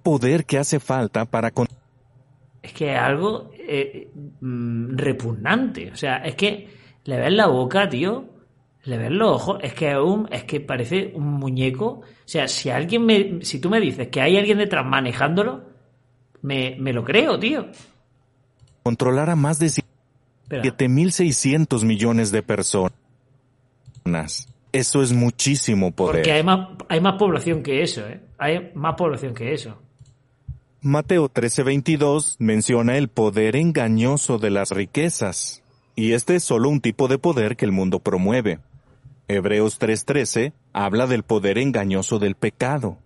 poder 0.03 0.47
que 0.47 0.57
hace 0.57 0.81
falta 0.81 1.27
para... 1.27 1.53
Es 2.67 2.73
que 2.73 2.93
es 2.93 2.99
algo 2.99 3.53
eh, 3.57 4.11
mm, 4.41 4.97
repugnante. 4.97 5.93
O 5.93 5.97
sea, 5.97 6.17
es 6.17 6.35
que 6.35 6.69
le 7.05 7.17
ves 7.17 7.33
la 7.33 7.47
boca, 7.47 7.89
tío, 7.89 8.29
le 8.83 8.99
ves 8.99 9.13
los 9.13 9.31
ojos, 9.31 9.61
es 9.63 9.73
que 9.73 9.97
un, 9.97 10.29
es 10.33 10.43
que 10.43 10.59
parece 10.61 11.13
un 11.15 11.35
muñeco. 11.35 11.87
O 11.87 12.05
sea, 12.25 12.49
si 12.49 12.71
alguien 12.71 13.07
me, 13.07 13.39
si 13.43 13.61
tú 13.61 13.71
me 13.71 13.79
dices 13.79 14.09
que 14.09 14.21
hay 14.21 14.37
alguien 14.37 14.59
detrás 14.59 14.85
manejándolo, 14.85 15.63
me, 16.43 16.75
me 16.81 16.93
lo 16.93 17.05
creo, 17.05 17.39
tío. 17.39 17.69
Controlar 18.83 19.31
a 19.31 19.37
más 19.37 19.61
de 19.61 19.69
7.600 20.51 21.85
millones 21.85 22.33
de 22.33 22.43
personas. 22.43 22.91
Eso 24.73 25.03
es 25.03 25.13
muchísimo 25.13 25.93
poder. 25.93 26.17
Porque 26.17 26.33
hay 26.33 26.43
más, 26.43 26.71
hay 26.89 27.01
más 27.01 27.15
población 27.15 27.63
que 27.63 27.81
eso, 27.83 28.05
¿eh? 28.09 28.21
Hay 28.39 28.73
más 28.75 28.97
población 28.97 29.35
que 29.35 29.55
eso. 29.55 29.79
Mateo 30.83 31.29
13:22 31.29 32.37
menciona 32.39 32.97
el 32.97 33.09
poder 33.09 33.57
engañoso 33.57 34.39
de 34.39 34.51
las 34.51 34.71
riquezas, 34.71 35.63
y 35.95 36.13
este 36.13 36.37
es 36.37 36.45
solo 36.45 36.69
un 36.69 36.81
tipo 36.81 37.09
de 37.09 37.19
poder 37.19 37.57
que 37.57 37.65
el 37.65 37.73
mundo 37.73 38.01
promueve. 38.01 38.61
Hebreos 39.27 39.79
3:13 39.81 40.53
habla 40.73 41.07
del 41.07 41.23
poder 41.23 41.59
engañoso 41.59 42.19
del 42.19 42.35
pecado, 42.35 42.99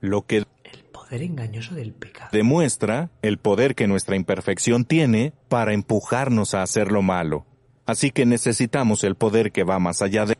lo 0.00 0.26
que 0.26 0.36
el 0.36 0.46
poder 0.92 1.22
engañoso 1.22 1.74
del 1.74 1.92
pecado 1.92 2.28
demuestra 2.30 3.10
el 3.22 3.38
poder 3.38 3.74
que 3.74 3.88
nuestra 3.88 4.14
imperfección 4.14 4.84
tiene 4.84 5.32
para 5.48 5.72
empujarnos 5.72 6.54
a 6.54 6.62
hacer 6.62 6.92
lo 6.92 7.02
malo. 7.02 7.46
Así 7.86 8.10
que 8.10 8.26
necesitamos 8.26 9.02
el 9.02 9.14
poder 9.14 9.50
que 9.50 9.64
va 9.64 9.78
más 9.78 10.02
allá 10.02 10.26
de 10.26 10.36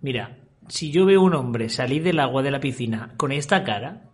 Mira, 0.00 0.38
si 0.68 0.92
yo 0.92 1.06
veo 1.06 1.22
un 1.22 1.34
hombre 1.34 1.68
salir 1.68 2.04
del 2.04 2.20
agua 2.20 2.42
de 2.42 2.52
la 2.52 2.60
piscina 2.60 3.14
con 3.16 3.32
esta 3.32 3.64
cara, 3.64 4.07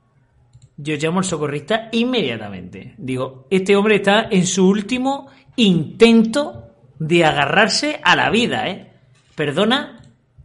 yo 0.77 0.97
llamo 0.97 1.19
al 1.19 1.25
socorrista 1.25 1.89
inmediatamente. 1.93 2.95
Digo, 2.99 3.47
este 3.51 3.77
hombre 3.77 3.97
está 3.97 4.29
en 4.31 4.47
su 4.47 4.69
último 4.69 5.29
intento 5.57 6.69
de 6.99 7.25
agarrarse 7.25 8.01
a 8.03 8.17
la 8.17 8.31
vida, 8.31 8.69
¿eh? 8.69 8.93
Perdona, 9.35 10.01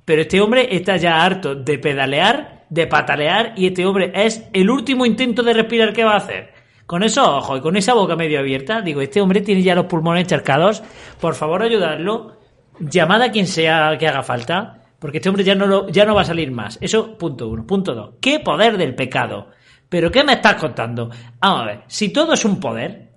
pero 0.06 0.22
este 0.22 0.42
hombre 0.42 0.76
está 0.76 0.98
ya 0.98 1.24
harto 1.24 1.56
de 1.56 1.78
pedalear, 1.78 2.66
de 2.70 2.88
patalear, 2.88 3.54
y 3.56 3.68
este 3.68 3.86
hombre 3.86 4.12
es 4.14 4.48
el 4.54 4.70
último 4.70 5.06
intento 5.06 5.44
de 5.44 5.54
respirar 5.54 5.94
que 5.94 6.04
va 6.04 6.14
a 6.14 6.18
hacer. 6.18 6.54
Con 6.86 7.04
esos 7.04 7.28
ojos 7.28 7.60
y 7.60 7.62
con 7.62 7.78
esa 7.78 7.94
boca 7.94 8.16
medio 8.16 8.40
abierta, 8.40 8.82
digo, 8.82 9.02
este 9.02 9.22
hombre 9.22 9.42
tiene 9.42 9.62
ya 9.62 9.76
los 9.76 9.86
pulmones 9.86 10.28
charcados, 10.28 10.82
por 11.20 11.36
favor 11.36 11.62
ayudarlo, 11.62 12.38
llamad 12.80 13.22
a 13.22 13.32
quien 13.32 13.46
sea 13.46 13.96
que 14.00 14.08
haga 14.08 14.24
falta, 14.24 14.80
porque 15.00 15.18
este 15.18 15.30
hombre 15.30 15.44
ya 15.44 15.56
no, 15.56 15.66
lo, 15.66 15.90
ya 15.90 16.06
no 16.06 16.14
va 16.14 16.22
a 16.22 16.26
salir 16.26 16.52
más. 16.52 16.78
Eso, 16.82 17.18
punto 17.18 17.48
uno. 17.48 17.66
Punto 17.66 17.96
dos. 17.96 18.16
¿Qué 18.20 18.40
poder 18.40 18.78
del 18.78 18.96
pecado? 18.96 19.48
¿Pero 19.89 20.12
qué 20.12 20.24
me 20.24 20.34
estás 20.34 20.55
contando? 20.55 21.10
Vamos 21.39 21.62
a 21.62 21.65
ver, 21.65 21.84
si 21.88 22.10
todo 22.10 22.34
es 22.34 22.46
un 22.46 22.60
poder, 22.60 23.10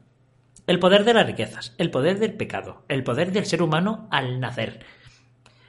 el 0.66 0.78
poder 0.78 1.04
de 1.04 1.14
las 1.14 1.26
riquezas, 1.26 1.74
el 1.76 1.90
poder 1.90 2.18
del 2.18 2.34
pecado, 2.34 2.84
el 2.88 3.04
poder 3.04 3.30
del 3.30 3.44
ser 3.44 3.62
humano 3.62 4.08
al 4.10 4.40
nacer, 4.40 4.80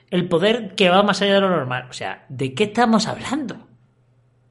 el 0.10 0.30
poder 0.30 0.76
que 0.76 0.90
va 0.90 1.04
más 1.04 1.22
allá 1.22 1.36
de 1.36 1.42
lo 1.42 1.50
normal. 1.50 1.88
O 1.90 1.94
sea, 1.94 2.26
¿de 2.30 2.54
qué 2.54 2.66
estamos 2.66 3.08
hablando? 3.08 3.68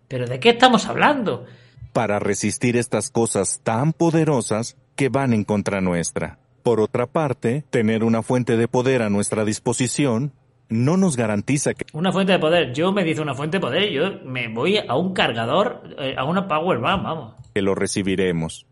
¿Pero 0.09 0.27
de 0.27 0.41
qué 0.41 0.51
estamos 0.51 0.87
hablando? 0.87 1.47
Para 1.95 2.19
resistir 2.19 2.77
estas 2.77 3.11
cosas 3.11 3.61
tan 3.63 3.95
poderosas 3.95 4.77
que 4.95 5.09
van 5.09 5.33
en 5.33 5.45
contra 5.45 5.81
nuestra. 5.81 6.39
Por 6.63 6.81
otra 6.81 7.07
parte, 7.07 7.65
tener 7.71 8.05
una 8.05 8.23
fuente 8.23 8.57
de 8.57 8.69
poder 8.69 9.03
a 9.03 9.11
nuestra 9.11 9.45
disposición 9.45 10.33
no 10.73 10.97
nos 10.97 11.17
garantiza 11.17 11.75
que... 11.75 11.85
Una 11.93 12.13
fuente 12.13 12.33
de 12.33 12.39
poder. 12.39 12.73
Yo 12.73 12.93
me 12.93 13.05
dice 13.05 13.21
una 13.21 13.35
fuente 13.35 13.59
de 13.59 13.61
poder 13.61 13.91
yo 13.91 14.21
me 14.25 14.49
voy 14.49 14.79
a 14.79 14.97
un 14.97 15.13
cargador, 15.13 15.83
eh, 15.99 16.15
a 16.17 16.25
una 16.25 16.49
power 16.49 16.79
bank, 16.79 17.03
vamos. 17.03 17.35
Que 17.55 17.63
lo 17.63 17.75
recibiremos. 17.75 18.67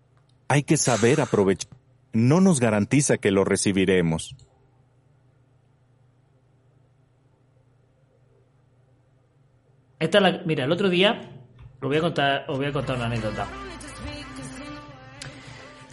Hay 0.49 0.63
que 0.63 0.77
saber 0.77 1.21
aprovechar. 1.21 1.71
No 2.13 2.41
nos 2.41 2.59
garantiza 2.59 3.19
que 3.19 3.31
lo 3.31 3.45
recibiremos. 3.45 4.35
Esta 9.99 10.19
la, 10.21 10.41
mira, 10.47 10.65
el 10.65 10.73
otro 10.73 10.89
día 10.89 11.21
os 11.81 11.89
voy 11.89 11.99
a 11.99 12.01
contar, 12.01 12.45
os 12.49 12.57
voy 12.57 12.67
a 12.67 12.73
contar 12.73 12.97
una 12.97 13.07
anécdota. 13.07 13.47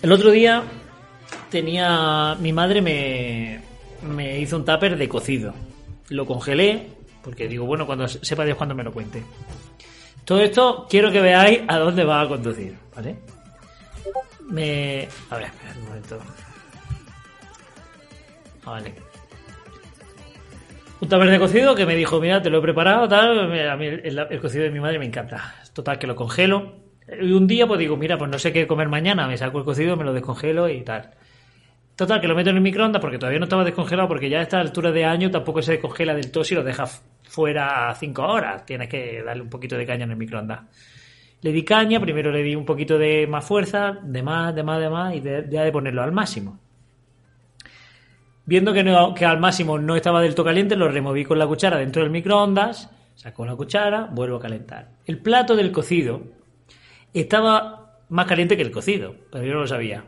El 0.01 0.11
otro 0.11 0.31
día 0.31 0.63
tenía 1.49 2.35
mi 2.39 2.53
madre 2.53 2.81
me, 2.81 3.61
me 4.01 4.39
hizo 4.39 4.55
un 4.55 4.65
tupper 4.65 4.97
de 4.97 5.09
cocido. 5.09 5.53
Lo 6.09 6.25
congelé 6.25 6.87
porque 7.23 7.47
digo, 7.47 7.65
bueno, 7.65 7.85
cuando 7.85 8.07
sepa 8.07 8.45
Dios 8.45 8.57
cuando 8.57 8.75
me 8.75 8.83
lo 8.83 8.91
cuente. 8.91 9.23
Todo 10.23 10.41
esto 10.41 10.87
quiero 10.89 11.11
que 11.11 11.21
veáis 11.21 11.61
a 11.67 11.77
dónde 11.77 12.03
va 12.03 12.21
a 12.21 12.27
conducir, 12.27 12.77
¿vale? 12.95 13.17
Me 14.49 15.07
a 15.29 15.37
ver, 15.37 15.51
un 15.77 15.85
momento. 15.85 16.19
Ah, 18.65 18.71
vale 18.71 19.07
un 20.99 21.09
taber 21.09 21.29
de 21.29 21.39
cocido 21.39 21.75
que 21.75 21.85
me 21.85 21.95
dijo, 21.95 22.19
mira, 22.19 22.41
te 22.41 22.49
lo 22.49 22.59
he 22.59 22.61
preparado, 22.61 23.07
tal, 23.07 23.39
a 23.69 23.77
mí 23.77 23.85
el, 23.85 24.39
cocido 24.41 24.63
de 24.63 24.71
mi 24.71 24.79
madre 24.79 24.99
me 24.99 25.05
encanta. 25.05 25.55
Total, 25.73 25.99
que 25.99 26.07
lo 26.07 26.15
congelo. 26.15 26.75
Y 27.21 27.31
un 27.31 27.47
día 27.47 27.67
pues 27.67 27.79
digo, 27.79 27.97
mira, 27.97 28.17
pues 28.17 28.31
no 28.31 28.39
sé 28.39 28.51
qué 28.51 28.65
comer 28.67 28.89
mañana, 28.89 29.27
me 29.27 29.37
saco 29.37 29.59
el 29.59 29.63
cocido, 29.63 29.95
me 29.95 30.03
lo 30.03 30.13
descongelo 30.13 30.69
y 30.69 30.81
tal. 30.81 31.11
Total, 31.97 32.21
que 32.21 32.27
lo 32.27 32.35
meto 32.35 32.51
en 32.51 32.57
el 32.57 32.61
microondas 32.61 33.01
porque 33.01 33.17
todavía 33.17 33.39
no 33.39 33.45
estaba 33.45 33.63
descongelado, 33.63 34.07
porque 34.07 34.29
ya 34.29 34.37
a 34.37 34.43
esta 34.43 34.59
altura 34.59 34.91
de 34.91 35.03
año 35.03 35.31
tampoco 35.31 35.63
se 35.63 35.71
descongela 35.71 36.13
del 36.13 36.29
todo 36.29 36.43
si 36.43 36.53
lo 36.53 36.63
dejas 36.63 37.03
fuera 37.23 37.91
5 37.99 38.21
horas. 38.21 38.67
Tienes 38.67 38.87
que 38.87 39.23
darle 39.23 39.41
un 39.41 39.49
poquito 39.49 39.75
de 39.75 39.87
caña 39.87 40.03
en 40.03 40.11
el 40.11 40.17
microondas. 40.17 40.59
Le 41.41 41.51
di 41.51 41.63
caña, 41.63 41.99
primero 41.99 42.29
le 42.31 42.43
di 42.43 42.55
un 42.55 42.65
poquito 42.65 42.99
de 42.99 43.25
más 43.25 43.43
fuerza, 43.43 43.97
de 44.03 44.21
más, 44.21 44.53
de 44.53 44.61
más, 44.61 44.79
de 44.79 44.89
más, 44.91 45.15
y 45.15 45.23
ya 45.23 45.63
de 45.63 45.71
ponerlo 45.71 46.03
al 46.03 46.11
máximo. 46.11 46.59
Viendo 48.45 48.73
que, 48.73 48.83
que 49.15 49.25
al 49.25 49.39
máximo 49.39 49.79
no 49.79 49.95
estaba 49.95 50.21
del 50.21 50.35
todo 50.35 50.45
caliente, 50.45 50.75
lo 50.75 50.89
removí 50.89 51.25
con 51.25 51.39
la 51.39 51.47
cuchara 51.47 51.77
dentro 51.77 52.03
del 52.03 52.11
microondas, 52.11 52.91
saco 53.15 53.43
la 53.43 53.55
cuchara, 53.55 54.07
vuelvo 54.11 54.37
a 54.37 54.41
calentar. 54.41 54.89
El 55.07 55.17
plato 55.17 55.55
del 55.55 55.71
cocido 55.71 56.21
estaba 57.11 58.03
más 58.09 58.27
caliente 58.27 58.55
que 58.55 58.61
el 58.61 58.71
cocido, 58.71 59.15
pero 59.31 59.43
yo 59.43 59.53
no 59.53 59.61
lo 59.61 59.67
sabía. 59.67 60.03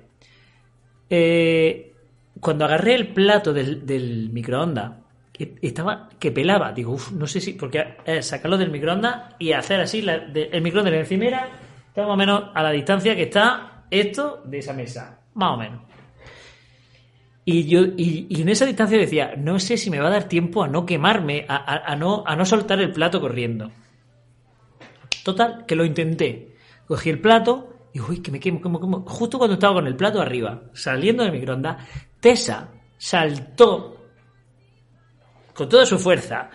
Eh, 1.10 1.94
cuando 2.40 2.66
agarré 2.66 2.96
el 2.96 3.14
plato 3.14 3.54
del, 3.54 4.30
microondas, 4.32 4.94
estaba 5.62 6.10
que 6.20 6.32
pelaba. 6.32 6.72
Digo, 6.72 6.94
uff, 6.94 7.12
no 7.12 7.28
sé 7.28 7.42
si. 7.42 7.54
Porque 7.54 7.98
eh, 8.06 8.22
sacarlo 8.22 8.58
del 8.58 8.72
microondas 8.72 9.36
y 9.40 9.52
hacer 9.54 9.80
así. 9.80 10.00
el 10.00 10.62
microondas 10.62 10.92
en 10.92 10.96
la 10.96 11.02
encimera 11.02 11.50
está 11.88 12.04
más 12.04 12.12
o 12.12 12.18
menos 12.18 12.44
a 12.54 12.64
la 12.64 12.72
distancia 12.72 13.16
que 13.16 13.24
está 13.24 13.86
esto 13.90 14.42
de 14.46 14.60
esa 14.60 14.74
mesa. 14.74 15.20
Más 15.34 15.54
o 15.54 15.58
menos. 15.58 15.82
Y 17.46 17.66
yo, 17.66 17.82
y, 17.98 18.42
en 18.42 18.50
esa 18.50 18.66
distancia 18.66 18.98
decía, 18.98 19.34
no 19.36 19.60
sé 19.60 19.78
si 19.78 19.90
me 19.90 20.00
va 20.00 20.08
a 20.08 20.12
dar 20.12 20.26
tiempo 20.26 20.64
a 20.64 20.68
no 20.68 20.86
quemarme, 20.86 21.46
a, 21.48 21.96
no, 21.96 22.24
a 22.28 22.36
no 22.36 22.46
soltar 22.46 22.80
el 22.80 22.92
plato 22.92 23.20
corriendo. 23.20 23.72
Total, 25.24 25.66
que 25.66 25.76
lo 25.76 25.84
intenté. 25.84 26.56
Cogí 26.86 27.10
el 27.10 27.20
plato 27.20 27.69
y 27.94 28.00
uy, 28.00 28.22
que 28.22 28.32
me 28.32 28.40
quemo, 28.40 28.62
como, 28.62 28.80
como. 28.80 29.02
Justo 29.02 29.38
cuando 29.38 29.56
estaba 29.56 29.76
con 29.76 29.88
el 29.88 29.96
plato 29.96 30.22
arriba, 30.22 30.62
saliendo 30.74 31.24
del 31.24 31.32
microondas, 31.32 31.78
Tessa 32.20 32.70
saltó 32.98 33.98
con 35.54 35.68
toda 35.68 35.86
su 35.86 35.98
fuerza 35.98 36.50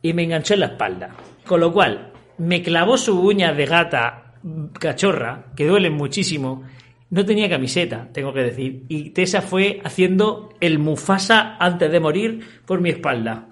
y 0.00 0.12
me 0.12 0.24
enganchó 0.24 0.54
en 0.54 0.60
la 0.60 0.66
espalda. 0.66 1.10
Con 1.46 1.60
lo 1.60 1.72
cual, 1.72 2.12
me 2.38 2.62
clavó 2.62 2.96
su 2.96 3.20
uña 3.20 3.52
de 3.52 3.66
gata 3.66 4.34
cachorra, 4.78 5.46
que 5.56 5.66
duele 5.66 5.90
muchísimo, 5.90 6.64
no 7.10 7.24
tenía 7.24 7.48
camiseta, 7.48 8.08
tengo 8.12 8.32
que 8.32 8.42
decir, 8.42 8.84
y 8.88 9.10
Tessa 9.10 9.42
fue 9.42 9.80
haciendo 9.82 10.50
el 10.60 10.78
Mufasa 10.78 11.56
antes 11.58 11.90
de 11.90 12.00
morir 12.00 12.62
por 12.66 12.80
mi 12.80 12.90
espalda. 12.90 13.48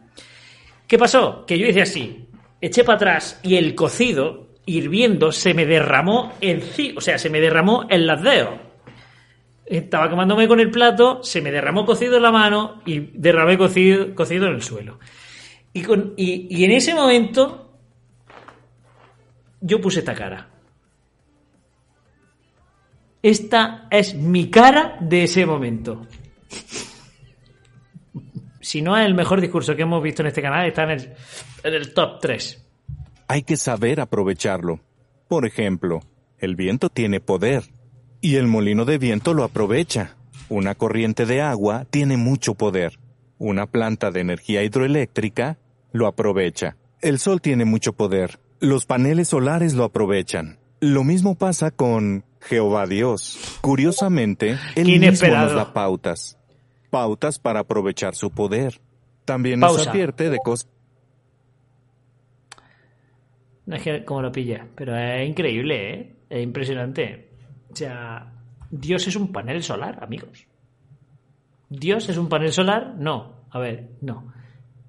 ¿Qué 0.87 0.99
pasó? 0.99 1.45
Que 1.47 1.59
yo 1.59 1.66
hice 1.66 1.83
así, 1.83 2.28
eché 2.61 2.85
para 2.85 2.97
atrás 2.97 3.40
y 3.42 3.56
el 3.56 3.75
cocido, 3.75 4.46
hirviendo, 4.66 5.32
se 5.32 5.54
me 5.54 5.64
derramó 5.64 6.32
en 6.40 6.62
o 6.96 7.00
sea, 7.00 7.18
se 7.18 7.30
me 7.30 7.40
derramó 7.40 7.87
en 7.88 8.06
las 8.06 8.23
dedos. 8.23 8.54
Estaba 9.64 10.08
quemándome 10.11 10.46
con 10.46 10.61
el 10.61 10.70
plato, 10.70 11.23
se 11.23 11.40
me 11.40 11.50
derramó 11.50 11.87
cocido 11.87 12.16
en 12.16 12.23
la 12.23 12.30
mano 12.30 12.82
y 12.85 13.00
derramé 13.14 13.56
cocido, 13.56 14.14
cocido 14.14 14.46
en 14.46 14.54
el 14.54 14.62
suelo. 14.62 14.99
Y, 15.73 15.82
con, 15.82 16.14
y 16.16 16.64
en 16.64 16.70
ese 16.70 16.94
momento 16.94 17.78
yo 19.61 19.80
puse 19.80 20.00
esta 20.00 20.14
cara. 20.14 20.49
Esta 23.23 23.88
es 23.90 24.14
mi 24.14 24.50
cara 24.50 24.99
de 25.00 25.25
ese 25.25 25.44
momento. 25.46 26.06
Si 28.61 28.82
no 28.82 28.96
es 28.96 29.04
el 29.04 29.14
mejor 29.14 29.40
discurso 29.40 29.75
que 29.75 29.82
hemos 29.82 30.02
visto 30.02 30.23
en 30.23 30.28
este 30.28 30.42
canal, 30.42 30.66
está 30.66 30.85
en 30.85 30.90
el, 30.90 31.12
en 31.64 31.75
el 31.75 31.94
top 31.94 32.20
3. 32.20 32.65
Hay 33.28 33.42
que 33.42 33.56
saber 33.56 34.00
aprovecharlo. 34.00 34.80
Por 35.28 35.47
ejemplo, 35.47 36.00
el 36.38 36.54
viento 36.54 36.88
tiene 36.90 37.21
poder 37.21 37.64
y 38.21 38.37
el 38.37 38.47
molino 38.47 38.85
de 38.85 38.99
viento 38.99 39.35
lo 39.35 39.42
aprovecha. 39.42 40.16
Una 40.49 40.75
corriente 40.75 41.26
de 41.26 41.42
agua 41.42 41.87
tiene 41.90 42.16
mucho 42.16 42.54
poder. 42.54 42.99
Una 43.38 43.66
planta 43.66 44.11
de 44.11 44.21
energía 44.21 44.62
hidroeléctrica 44.62 45.59
lo 45.92 46.06
aprovecha. 46.06 46.76
El 47.00 47.18
sol 47.18 47.40
tiene 47.40 47.64
mucho 47.64 47.92
poder. 47.92 48.38
Los 48.61 48.87
paneles 48.87 49.28
solares 49.28 49.75
lo 49.75 49.85
aprovechan. 49.85 50.59
Lo 50.80 51.04
mismo 51.04 51.35
pasa 51.35 51.71
con 51.71 52.25
Jehová 52.40 52.87
Dios. 52.87 53.59
Curiosamente, 53.61 54.56
él 54.76 54.99
mismo 55.00 55.28
nos 55.28 55.54
da 55.54 55.73
pautas. 55.73 56.38
Pautas 56.90 57.38
para 57.38 57.61
aprovechar 57.61 58.14
su 58.14 58.30
poder. 58.30 58.80
También 59.25 59.61
nos 59.61 59.87
advierte 59.87 60.30
de 60.30 60.38
cosas. 60.38 60.68
No 63.66 63.76
es 63.76 63.82
que 63.82 64.04
como 64.04 64.23
lo 64.23 64.32
pilla, 64.32 64.66
pero 64.75 64.96
es 64.96 65.28
increíble, 65.28 65.94
¿eh? 65.94 66.16
Es 66.30 66.42
impresionante. 66.42 67.30
O 67.70 67.76
sea, 67.76 68.32
Dios 68.70 69.06
es 69.06 69.16
un 69.16 69.32
panel 69.32 69.62
solar, 69.62 70.02
amigos. 70.02 70.46
¿Dios 71.68 72.08
es 72.08 72.16
un 72.16 72.28
panel 72.28 72.52
solar? 72.52 72.94
No. 72.96 73.37
A 73.50 73.58
ver, 73.58 73.90
no. 74.00 74.32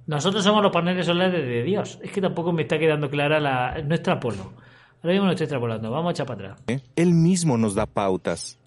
Nosotros 0.05 0.43
somos 0.43 0.63
los 0.63 0.71
paneles 0.71 1.05
solares 1.05 1.45
de 1.45 1.63
Dios. 1.63 1.99
Es 2.01 2.11
que 2.11 2.21
tampoco 2.21 2.53
me 2.53 2.61
está 2.63 2.79
quedando 2.79 3.09
clara 3.09 3.39
la, 3.39 3.81
nuestra 3.83 4.19
polo. 4.19 4.53
Ahora 5.01 5.11
mismo 5.11 5.25
no 5.25 5.31
estoy 5.31 5.45
extrapolando. 5.45 5.91
Vamos 5.91 6.09
a 6.09 6.11
echar 6.11 6.25
para 6.25 6.53
atrás. 6.53 6.81
Él 6.95 7.13
mismo 7.13 7.57
nos 7.57 7.75
da 7.75 7.85
pautas. 7.85 8.57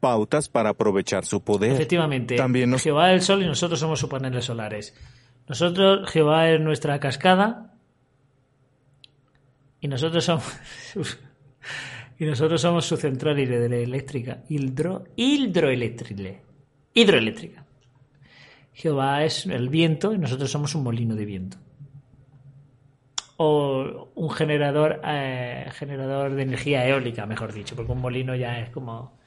Pautas 0.00 0.48
para 0.48 0.70
aprovechar 0.70 1.24
su 1.24 1.42
poder. 1.42 1.72
Efectivamente. 1.72 2.36
También 2.36 2.78
Jehová 2.78 3.12
es 3.12 3.14
el 3.14 3.22
sol 3.22 3.42
y 3.42 3.46
nosotros 3.46 3.78
somos 3.78 4.00
sus 4.00 4.08
paneles 4.08 4.44
solares. 4.44 4.94
Nosotros, 5.48 6.10
Jehová 6.10 6.50
es 6.50 6.60
nuestra 6.60 6.98
cascada. 6.98 7.75
Y 9.86 9.88
nosotros 9.88 10.24
somos. 10.24 10.58
y 12.18 12.24
nosotros 12.24 12.60
somos 12.60 12.84
su 12.84 12.96
central 12.96 13.38
hidroeléctrica. 13.38 14.42
Hidro, 14.48 15.04
hidroeléctrica. 15.14 16.40
Hidroeléctrica. 16.92 17.64
Jehová 18.72 19.22
es 19.22 19.46
el 19.46 19.68
viento 19.68 20.12
y 20.12 20.18
nosotros 20.18 20.50
somos 20.50 20.74
un 20.74 20.82
molino 20.82 21.14
de 21.14 21.24
viento 21.24 21.58
o 23.36 24.10
un 24.16 24.30
generador 24.30 25.00
eh, 25.04 25.68
generador 25.70 26.34
de 26.34 26.42
energía 26.42 26.84
eólica, 26.88 27.24
mejor 27.24 27.52
dicho, 27.52 27.76
porque 27.76 27.92
un 27.92 28.00
molino 28.00 28.34
ya 28.34 28.58
es 28.58 28.70
como... 28.70 29.20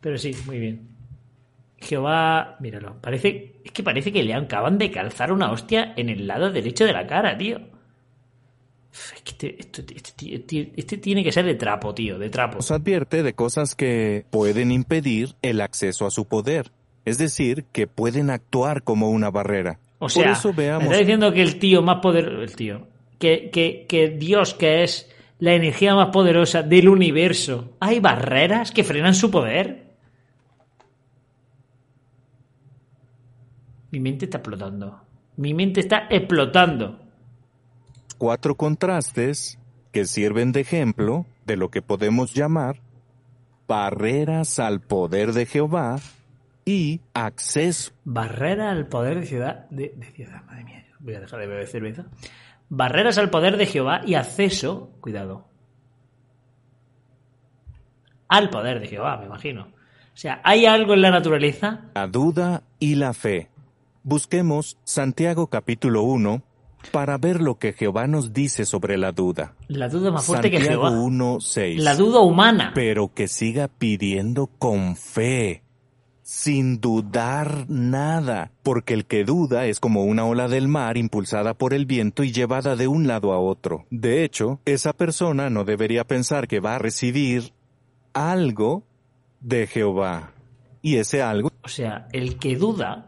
Pero 0.00 0.16
sí, 0.16 0.32
muy 0.46 0.60
bien. 0.60 0.90
Jehová, 1.78 2.56
míralo, 2.60 3.00
parece, 3.00 3.56
es 3.64 3.72
que 3.72 3.82
parece 3.82 4.12
que 4.12 4.22
le 4.22 4.34
acaban 4.34 4.78
de 4.78 4.92
calzar 4.92 5.32
una 5.32 5.50
hostia 5.50 5.92
en 5.96 6.08
el 6.08 6.28
lado 6.28 6.52
derecho 6.52 6.84
de 6.84 6.92
la 6.92 7.04
cara, 7.04 7.36
tío. 7.36 7.77
Es 8.92 9.22
que 9.22 9.56
este, 9.58 9.94
este, 9.94 10.72
este, 10.76 10.96
tiene 10.98 11.22
que 11.22 11.30
ser 11.30 11.44
de 11.44 11.54
trapo, 11.54 11.94
tío, 11.94 12.18
de 12.18 12.30
trapo. 12.30 12.56
Nos 12.56 12.70
advierte 12.70 13.22
de 13.22 13.34
cosas 13.34 13.74
que 13.74 14.24
pueden 14.30 14.70
impedir 14.72 15.36
el 15.42 15.60
acceso 15.60 16.06
a 16.06 16.10
su 16.10 16.26
poder. 16.26 16.72
Es 17.04 17.18
decir, 17.18 17.64
que 17.72 17.86
pueden 17.86 18.30
actuar 18.30 18.82
como 18.82 19.10
una 19.10 19.30
barrera. 19.30 19.78
O 19.98 20.08
sea, 20.08 20.24
Por 20.24 20.32
eso 20.32 20.52
veamos... 20.52 20.84
está 20.84 20.98
diciendo 20.98 21.32
que 21.32 21.42
el 21.42 21.58
tío 21.58 21.82
más 21.82 22.00
poderoso, 22.00 22.42
el 22.42 22.54
tío, 22.54 22.86
que, 23.18 24.16
Dios, 24.18 24.54
que 24.54 24.84
es 24.84 25.10
la 25.38 25.54
energía 25.54 25.94
más 25.94 26.08
poderosa 26.08 26.62
del 26.62 26.88
universo, 26.88 27.76
¿hay 27.80 28.00
barreras 28.00 28.70
que 28.72 28.84
frenan 28.84 29.14
su 29.14 29.30
poder? 29.30 29.86
Mi 33.90 34.00
mente 34.00 34.26
está 34.26 34.38
explotando. 34.38 35.00
Mi 35.36 35.54
mente 35.54 35.80
está 35.80 36.06
explotando. 36.10 37.07
Cuatro 38.18 38.56
contrastes 38.56 39.58
que 39.92 40.04
sirven 40.04 40.52
de 40.52 40.60
ejemplo 40.60 41.26
de 41.46 41.56
lo 41.56 41.70
que 41.70 41.82
podemos 41.82 42.34
llamar 42.34 42.80
barreras 43.66 44.58
al 44.58 44.80
poder 44.80 45.32
de 45.32 45.46
Jehová 45.46 46.00
y 46.64 47.00
acceso. 47.14 47.92
Barrera 48.04 48.70
al 48.70 48.88
poder 48.88 49.20
de 49.20 49.26
ciudad. 49.26 49.68
De, 49.70 49.94
de 49.96 50.10
ciudad, 50.12 50.44
madre 50.44 50.64
mía. 50.64 50.84
Voy 51.00 51.14
a 51.14 51.20
dejar 51.20 51.40
de 51.40 51.46
beber 51.46 51.66
cerveza 51.66 52.06
barreras 52.68 53.18
al 53.18 53.30
poder 53.30 53.56
de 53.56 53.66
Jehová 53.66 54.02
y 54.04 54.14
acceso, 54.14 54.90
cuidado, 55.00 55.46
al 58.28 58.50
poder 58.50 58.80
de 58.80 58.86
Jehová, 58.86 59.16
me 59.18 59.26
imagino. 59.26 59.62
O 59.62 60.20
sea, 60.20 60.40
¿hay 60.44 60.66
algo 60.66 60.94
en 60.94 61.02
la 61.02 61.10
naturaleza? 61.10 61.90
La 61.94 62.06
duda 62.06 62.62
y 62.78 62.96
la 62.96 63.14
fe. 63.14 63.48
Busquemos 64.02 64.78
Santiago 64.84 65.46
capítulo 65.46 66.02
1 66.02 66.42
para 66.90 67.18
ver 67.18 67.40
lo 67.40 67.58
que 67.58 67.72
Jehová 67.72 68.06
nos 68.06 68.32
dice 68.32 68.64
sobre 68.64 68.96
la 68.98 69.12
duda. 69.12 69.54
La 69.68 69.88
duda 69.88 70.10
más 70.10 70.24
fuerte 70.24 70.50
que 70.50 70.60
Jehová. 70.60 70.90
1, 70.90 71.40
6. 71.40 71.82
La 71.82 71.94
duda 71.94 72.20
humana. 72.20 72.72
Pero 72.74 73.12
que 73.14 73.28
siga 73.28 73.68
pidiendo 73.68 74.46
con 74.58 74.96
fe 74.96 75.62
sin 76.28 76.78
dudar 76.78 77.64
nada, 77.70 78.52
porque 78.62 78.92
el 78.92 79.06
que 79.06 79.24
duda 79.24 79.64
es 79.64 79.80
como 79.80 80.04
una 80.04 80.26
ola 80.26 80.46
del 80.46 80.68
mar 80.68 80.98
impulsada 80.98 81.54
por 81.54 81.72
el 81.72 81.86
viento 81.86 82.22
y 82.22 82.32
llevada 82.32 82.76
de 82.76 82.86
un 82.86 83.06
lado 83.06 83.32
a 83.32 83.38
otro. 83.38 83.86
De 83.90 84.24
hecho, 84.24 84.60
esa 84.66 84.92
persona 84.92 85.48
no 85.48 85.64
debería 85.64 86.04
pensar 86.04 86.46
que 86.46 86.60
va 86.60 86.74
a 86.74 86.78
recibir 86.78 87.54
algo 88.12 88.84
de 89.40 89.66
Jehová. 89.66 90.32
Y 90.82 90.96
ese 90.96 91.22
algo... 91.22 91.50
O 91.64 91.68
sea, 91.68 92.08
el 92.12 92.38
que 92.38 92.56
duda, 92.56 93.06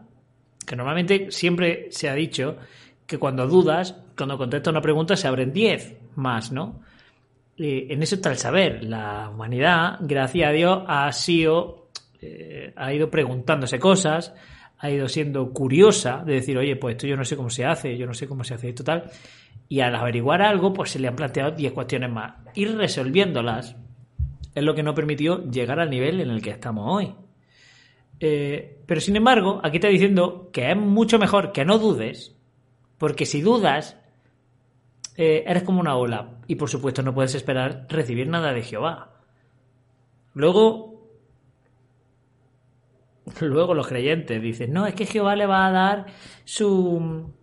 que 0.65 0.75
normalmente 0.75 1.27
siempre 1.29 1.89
se 1.91 2.09
ha 2.09 2.15
dicho 2.15 2.57
que 3.11 3.19
cuando 3.19 3.45
dudas, 3.45 3.93
cuando 4.15 4.37
contestas 4.37 4.71
una 4.71 4.81
pregunta 4.81 5.17
se 5.17 5.27
abren 5.27 5.51
diez 5.51 5.97
más, 6.15 6.53
¿no? 6.53 6.79
Eh, 7.57 7.87
en 7.89 8.01
eso 8.01 8.15
está 8.15 8.31
el 8.31 8.37
saber. 8.37 8.85
La 8.85 9.29
humanidad, 9.29 9.97
gracias 9.99 10.47
a 10.47 10.53
Dios, 10.53 10.83
ha 10.87 11.11
sido 11.11 11.89
eh, 12.21 12.71
ha 12.77 12.93
ido 12.93 13.09
preguntándose 13.09 13.79
cosas, 13.79 14.33
ha 14.77 14.89
ido 14.89 15.09
siendo 15.09 15.51
curiosa 15.51 16.23
de 16.25 16.35
decir, 16.35 16.57
oye, 16.57 16.77
pues 16.77 16.95
esto 16.95 17.05
yo 17.05 17.17
no 17.17 17.25
sé 17.25 17.35
cómo 17.35 17.49
se 17.49 17.65
hace, 17.65 17.97
yo 17.97 18.05
no 18.05 18.13
sé 18.13 18.29
cómo 18.29 18.45
se 18.45 18.53
hace 18.53 18.69
esto 18.69 18.85
tal. 18.85 19.11
Y 19.67 19.81
al 19.81 19.93
averiguar 19.93 20.41
algo, 20.41 20.71
pues 20.71 20.91
se 20.91 20.99
le 20.99 21.09
han 21.09 21.17
planteado 21.17 21.51
10 21.51 21.73
cuestiones 21.73 22.09
más. 22.09 22.35
Ir 22.55 22.77
resolviéndolas 22.77 23.75
es 24.55 24.63
lo 24.63 24.73
que 24.73 24.83
no 24.83 24.93
permitió 24.95 25.43
llegar 25.49 25.81
al 25.81 25.89
nivel 25.89 26.21
en 26.21 26.29
el 26.29 26.41
que 26.41 26.51
estamos 26.51 26.85
hoy. 26.87 27.13
Eh, 28.21 28.79
pero 28.85 29.01
sin 29.01 29.15
embargo, 29.15 29.59
aquí 29.63 29.77
está 29.77 29.87
diciendo 29.87 30.49
que 30.53 30.69
es 30.71 30.77
mucho 30.77 31.17
mejor 31.17 31.51
que 31.51 31.65
no 31.65 31.79
dudes, 31.79 32.37
porque 33.01 33.25
si 33.25 33.41
dudas, 33.41 33.97
eh, 35.17 35.43
eres 35.47 35.63
como 35.63 35.79
una 35.79 35.95
ola 35.95 36.37
y 36.45 36.53
por 36.53 36.69
supuesto 36.69 37.01
no 37.01 37.15
puedes 37.15 37.33
esperar 37.33 37.87
recibir 37.89 38.27
nada 38.27 38.53
de 38.53 38.61
Jehová. 38.61 39.15
Luego, 40.35 41.01
Luego 43.39 43.73
los 43.73 43.87
creyentes 43.87 44.39
dicen, 44.39 44.71
no, 44.71 44.85
es 44.85 44.93
que 44.93 45.07
Jehová 45.07 45.35
le 45.35 45.47
va 45.47 45.65
a 45.65 45.71
dar 45.71 46.05
su, 46.43 47.33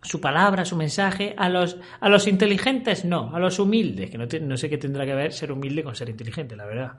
su 0.00 0.20
palabra, 0.20 0.64
su 0.64 0.76
mensaje 0.76 1.34
a 1.36 1.48
los, 1.48 1.76
a 1.98 2.08
los 2.08 2.28
inteligentes, 2.28 3.04
no, 3.04 3.34
a 3.34 3.40
los 3.40 3.58
humildes, 3.58 4.10
que 4.10 4.18
no, 4.18 4.56
sé 4.56 4.70
qué 4.70 4.78
tendrá 4.78 5.04
que 5.04 5.14
ver 5.16 5.32
ser 5.32 5.50
humilde 5.50 5.82
con 5.82 5.96
ser 5.96 6.08
inteligente, 6.08 6.54
la 6.54 6.66
verdad. 6.66 6.92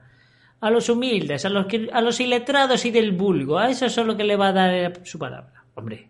A 0.59 0.69
los 0.69 0.89
humildes, 0.89 1.45
a 1.45 1.49
los, 1.49 1.65
a 1.93 2.01
los 2.01 2.19
iletrados 2.19 2.83
y 2.85 2.91
del 2.91 3.13
vulgo, 3.13 3.57
a 3.57 3.69
eso 3.69 3.85
es 3.85 3.95
lo 3.95 4.17
que 4.17 4.25
le 4.25 4.35
va 4.35 4.49
a 4.49 4.53
dar 4.53 5.05
su 5.05 5.17
palabra. 5.17 5.63
Hombre, 5.75 6.09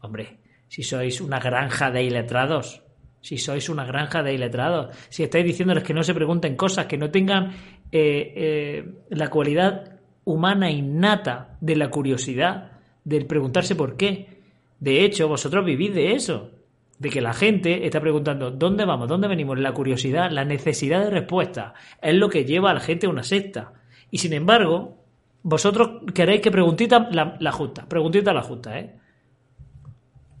hombre, 0.00 0.38
si 0.74 0.82
sois 0.82 1.20
una 1.20 1.38
granja 1.38 1.92
de 1.92 2.02
iletrados, 2.02 2.82
si 3.20 3.38
sois 3.38 3.68
una 3.68 3.84
granja 3.84 4.24
de 4.24 4.34
iletrados, 4.34 4.92
si 5.08 5.22
estáis 5.22 5.44
diciéndoles 5.44 5.84
que 5.84 5.94
no 5.94 6.02
se 6.02 6.14
pregunten 6.14 6.56
cosas, 6.56 6.86
que 6.86 6.98
no 6.98 7.12
tengan 7.12 7.52
eh, 7.92 8.32
eh, 8.34 8.84
la 9.10 9.30
cualidad 9.30 10.00
humana 10.24 10.72
innata 10.72 11.56
de 11.60 11.76
la 11.76 11.90
curiosidad, 11.90 12.72
del 13.04 13.26
preguntarse 13.26 13.76
por 13.76 13.96
qué. 13.96 14.42
De 14.80 15.04
hecho, 15.04 15.28
vosotros 15.28 15.64
vivís 15.64 15.94
de 15.94 16.14
eso, 16.14 16.50
de 16.98 17.08
que 17.08 17.20
la 17.20 17.34
gente 17.34 17.86
está 17.86 18.00
preguntando 18.00 18.50
¿dónde 18.50 18.84
vamos? 18.84 19.06
¿Dónde 19.06 19.28
venimos? 19.28 19.60
La 19.60 19.70
curiosidad, 19.70 20.32
la 20.32 20.44
necesidad 20.44 21.04
de 21.04 21.10
respuesta 21.10 21.74
es 22.02 22.14
lo 22.14 22.28
que 22.28 22.44
lleva 22.44 22.72
a 22.72 22.74
la 22.74 22.80
gente 22.80 23.06
a 23.06 23.10
una 23.10 23.22
secta. 23.22 23.74
Y 24.10 24.18
sin 24.18 24.32
embargo, 24.32 25.04
vosotros 25.44 26.02
queréis 26.12 26.40
que 26.40 26.50
preguntita 26.50 27.08
la, 27.12 27.36
la 27.38 27.52
justa, 27.52 27.88
preguntita 27.88 28.32
la 28.32 28.42
justa, 28.42 28.76
¿eh? 28.76 29.03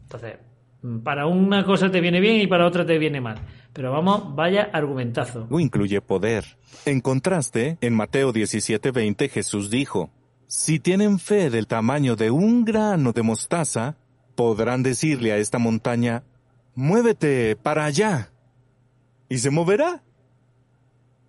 Entonces, 0.04 0.36
para 1.02 1.26
una 1.26 1.64
cosa 1.64 1.90
te 1.90 2.00
viene 2.00 2.20
bien 2.20 2.40
y 2.40 2.46
para 2.46 2.66
otra 2.66 2.86
te 2.86 2.98
viene 2.98 3.20
mal. 3.20 3.38
Pero 3.72 3.90
vamos, 3.90 4.34
vaya 4.34 4.70
argumentazo. 4.72 5.46
No 5.50 5.58
incluye 5.58 6.00
poder. 6.00 6.44
En 6.84 7.00
contraste, 7.00 7.78
en 7.80 7.94
Mateo 7.94 8.32
17:20 8.32 9.28
Jesús 9.28 9.70
dijo, 9.70 10.10
Si 10.46 10.78
tienen 10.78 11.18
fe 11.18 11.50
del 11.50 11.66
tamaño 11.66 12.16
de 12.16 12.30
un 12.30 12.64
grano 12.64 13.12
de 13.12 13.22
mostaza, 13.22 13.96
podrán 14.34 14.82
decirle 14.82 15.32
a 15.32 15.38
esta 15.38 15.58
montaña, 15.58 16.22
Muévete 16.76 17.54
para 17.56 17.84
allá. 17.84 18.30
Y 19.28 19.38
se 19.38 19.50
moverá. 19.50 20.02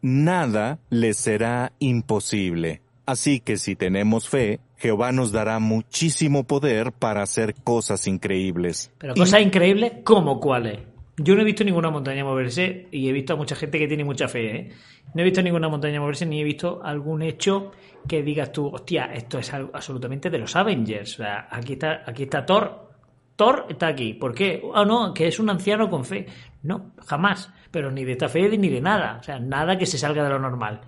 Nada 0.02 0.80
les 0.90 1.18
será 1.18 1.72
imposible. 1.80 2.82
Así 3.06 3.40
que 3.40 3.58
si 3.58 3.76
tenemos 3.76 4.28
fe, 4.28 4.60
Jehová 4.78 5.12
nos 5.12 5.32
dará 5.32 5.60
muchísimo 5.60 6.46
poder 6.46 6.92
para 6.92 7.22
hacer 7.22 7.56
cosas 7.56 8.08
increíbles. 8.08 8.92
Pero 8.98 9.16
cosas 9.16 9.42
increíbles, 9.42 9.94
¿cómo 10.04 10.40
cuáles? 10.40 10.80
Yo 11.18 11.34
no 11.36 11.42
he 11.42 11.46
visto 11.46 11.64
ninguna 11.64 11.90
montaña 11.90 12.26
moverse 12.26 12.88
y 12.92 13.08
he 13.08 13.14
visto 13.14 13.34
a 13.34 13.36
mucha 13.38 13.56
gente 13.56 13.80
que 13.80 13.88
tiene 13.88 14.04
mucha 14.04 14.28
fe. 14.28 14.56
¿eh? 14.56 14.70
No 15.14 15.22
he 15.22 15.24
visto 15.24 15.42
ninguna 15.42 15.70
montaña 15.70 16.02
moverse 16.02 16.26
ni 16.26 16.42
he 16.42 16.44
visto 16.44 16.82
algún 16.84 17.22
hecho 17.22 17.72
que 18.06 18.22
digas 18.22 18.52
tú, 18.52 18.68
hostia, 18.68 19.06
esto 19.14 19.40
es 19.40 19.54
absolutamente 19.54 20.30
de 20.30 20.40
los 20.40 20.56
Avengers. 20.58 21.14
O 21.14 21.24
sea, 21.24 21.48
aquí 21.50 21.74
está, 21.74 22.04
aquí 22.06 22.24
está 22.24 22.46
Thor. 22.46 22.90
Thor 23.38 23.66
está 23.70 23.88
aquí. 23.88 24.14
¿Por 24.14 24.34
qué? 24.34 24.62
Ah, 24.74 24.84
no, 24.84 25.14
que 25.14 25.28
es 25.28 25.40
un 25.40 25.50
anciano 25.50 25.90
con 25.90 26.04
fe. 26.04 26.26
No, 26.64 26.92
jamás. 27.06 27.50
Pero 27.72 27.92
ni 27.92 28.04
de 28.04 28.14
esta 28.14 28.28
fe 28.28 28.58
ni 28.58 28.70
de 28.70 28.82
nada. 28.82 29.18
O 29.22 29.24
sea, 29.24 29.40
nada 29.40 29.78
que 29.78 29.86
se 29.86 29.98
salga 29.98 30.24
de 30.24 30.30
lo 30.30 30.40
normal. 30.40 30.82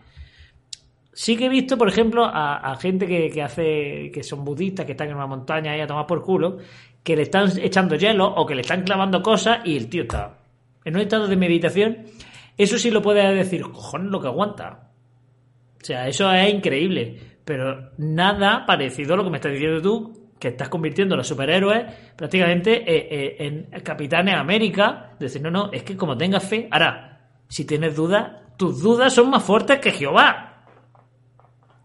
Sí 1.18 1.36
que 1.36 1.48
he 1.48 1.50
visto, 1.50 1.80
por 1.80 1.90
ejemplo, 1.90 2.30
a, 2.32 2.78
gente 2.80 3.08
que, 3.08 3.42
hace, 3.42 4.12
que 4.14 4.22
son 4.22 4.46
budistas, 4.46 4.86
que 4.86 4.92
están 4.92 5.10
en 5.10 5.16
una 5.16 5.26
montaña 5.26 5.72
ahí 5.72 5.82
a 5.82 5.88
tomar 5.88 6.06
por 6.06 6.22
culo, 6.22 6.60
que 7.02 7.16
le 7.16 7.24
están 7.24 7.50
echando 7.60 7.96
hielo 7.96 8.28
o 8.28 8.46
que 8.46 8.54
le 8.54 8.62
están 8.62 8.84
clavando 8.84 9.24
cosas 9.24 9.62
y 9.66 9.76
el 9.78 9.90
tío 9.90 10.04
está 10.04 10.38
en 10.86 10.96
un 10.96 11.02
estado 11.02 11.28
de 11.28 11.36
meditación. 11.36 12.06
Eso 12.56 12.78
sí 12.78 12.92
lo 12.92 13.02
puede 13.02 13.34
decir, 13.34 13.64
cojones 13.64 14.12
lo 14.12 14.22
que 14.22 14.28
aguanta. 14.28 14.92
O 15.82 15.84
sea, 15.84 16.08
eso 16.08 16.32
es 16.32 16.54
increíble. 16.54 17.20
Pero 17.44 17.94
nada 17.98 18.64
parecido 18.68 19.16
a 19.16 19.18
lo 19.18 19.24
que 19.24 19.32
me 19.32 19.38
estás 19.38 19.54
diciendo 19.54 19.82
tú, 19.82 20.34
que 20.38 20.50
estás 20.50 20.70
convirtiendo 20.70 21.16
a 21.16 21.18
los 21.18 21.28
superhéroes 21.28 21.84
prácticamente 22.16 22.74
eh, 22.74 23.08
eh, 23.10 23.36
en 23.40 23.82
capitanes 23.82 24.36
América. 24.36 25.16
Decir, 25.20 25.42
no, 25.42 25.50
no, 25.50 25.72
es 25.74 25.82
que 25.82 25.98
como 25.98 26.16
tengas 26.16 26.48
fe. 26.48 26.68
Ahora, 26.70 27.32
si 27.48 27.66
tienes 27.66 27.96
dudas, 27.96 28.34
tus 28.56 28.84
dudas 28.84 29.12
son 29.12 29.32
más 29.32 29.42
fuertes 29.42 29.80
que 29.80 29.90
Jehová. 29.90 30.47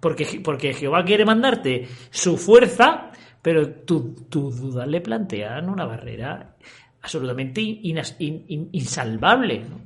Porque, 0.03 0.41
porque 0.43 0.75
Jehová 0.75 1.05
quiere 1.05 1.25
mandarte 1.25 1.87
su 2.11 2.37
fuerza, 2.37 3.12
pero 3.41 3.71
tus 3.71 4.61
dudas 4.61 4.88
le 4.88 5.01
plantean 5.01 5.69
una 5.69 5.87
barrera 5.87 6.57
absolutamente 7.01 7.61
insalvable. 7.61 9.61
¿no? 9.61 9.81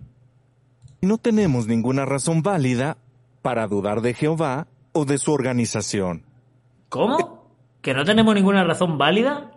no 1.03 1.19
tenemos 1.19 1.67
ninguna 1.67 2.07
razón 2.07 2.43
válida 2.43 2.97
para 3.43 3.67
dudar 3.67 4.01
de 4.01 4.15
Jehová 4.15 4.69
o 4.93 5.05
de 5.05 5.19
su 5.19 5.33
organización. 5.33 6.23
¿Cómo? 6.89 7.51
¿Que 7.83 7.93
no 7.93 8.05
tenemos 8.05 8.35
ninguna 8.35 8.65
razón 8.65 8.97
válida? 8.97 9.53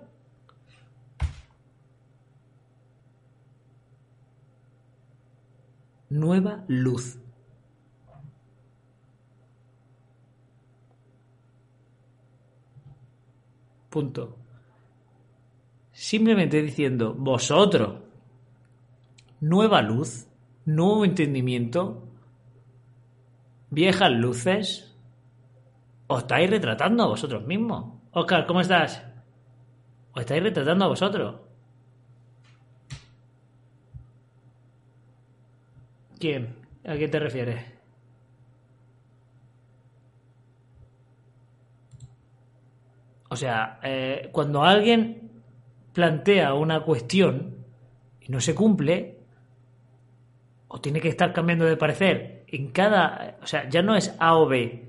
Nueva 6.10 6.66
luz. 6.68 7.18
Punto. 13.90 14.38
Simplemente 15.92 16.62
diciendo, 16.62 17.14
vosotros, 17.14 18.02
nueva 19.42 19.82
luz, 19.82 20.28
nuevo 20.66 21.04
entendimiento, 21.06 22.08
viejas 23.70 24.12
luces, 24.12 24.96
os 26.08 26.20
estáis 26.20 26.50
retratando 26.50 27.04
a 27.04 27.08
vosotros 27.08 27.46
mismos. 27.46 28.00
Oscar, 28.12 28.46
¿cómo 28.46 28.62
estás? 28.62 29.04
Os 30.14 30.22
estáis 30.22 30.44
retratando 30.44 30.86
a 30.86 30.90
vosotros. 30.90 31.36
¿Quién? 36.20 36.56
¿A 36.86 36.96
quién 36.96 37.12
te 37.12 37.20
refieres? 37.20 37.79
O 43.30 43.36
sea, 43.36 43.80
eh, 43.84 44.30
cuando 44.32 44.64
alguien 44.64 45.30
plantea 45.94 46.54
una 46.56 46.82
cuestión 46.82 47.56
y 48.20 48.32
no 48.32 48.42
se 48.42 48.56
cumple, 48.56 49.20
o 50.68 50.80
tiene 50.82 51.00
que 51.00 51.10
estar 51.10 51.34
cambiando 51.34 51.66
de 51.66 51.78
parecer 51.78 52.44
en 52.48 52.70
cada. 52.70 53.38
O 53.42 53.48
sea, 53.48 53.70
ya 53.70 53.82
no 53.82 53.96
es 53.96 54.16
A 54.20 54.36
o 54.36 54.48
B. 54.48 54.86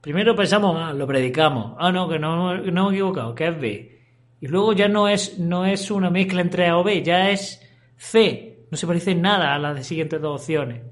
Primero 0.00 0.34
pensamos, 0.36 0.76
ah, 0.78 0.92
lo 0.92 1.06
predicamos. 1.06 1.74
Ah, 1.78 1.90
no, 1.90 2.08
que 2.08 2.18
no, 2.18 2.56
no 2.56 2.84
me 2.84 2.90
he 2.90 2.92
equivocado, 2.94 3.34
que 3.34 3.48
es 3.48 3.60
B. 3.60 3.98
Y 4.40 4.46
luego 4.46 4.72
ya 4.72 4.88
no 4.88 5.08
es, 5.08 5.38
no 5.38 5.64
es 5.64 5.90
una 5.90 6.10
mezcla 6.10 6.40
entre 6.40 6.68
A 6.68 6.76
o 6.78 6.84
B, 6.84 7.02
ya 7.02 7.30
es 7.30 7.62
C. 7.96 8.66
No 8.70 8.76
se 8.76 8.86
parece 8.86 9.14
nada 9.14 9.54
a 9.54 9.58
las 9.58 9.86
siguientes 9.86 10.20
dos 10.20 10.42
opciones. 10.42 10.82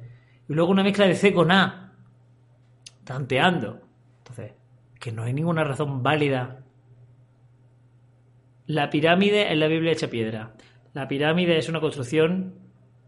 Y 0.49 0.55
luego 0.55 0.70
una 0.70 0.83
mezcla 0.83 1.07
de 1.07 1.14
C 1.14 1.33
con 1.33 1.53
A. 1.53 1.92
Tanteando. 3.05 3.81
Entonces, 4.18 4.53
que 4.99 5.12
no 5.12 5.23
hay 5.23 5.35
ninguna 5.35 5.64
razón 5.64 6.03
válida 6.03 6.63
la 8.66 8.90
pirámide 8.90 9.53
en 9.53 9.61
la 9.61 9.68
Biblia 9.68 9.92
hecha 9.92 10.09
piedra. 10.09 10.55
La 10.92 11.09
pirámide 11.09 11.59
es 11.59 11.68
una 11.68 11.81
construcción 11.81 12.55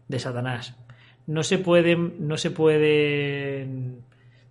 de 0.07 0.19
Satanás. 0.19 0.77
No 1.25 1.43
se 1.43 1.57
pueden, 1.57 2.27
no 2.27 2.37
se 2.37 2.51
puede 2.51 3.67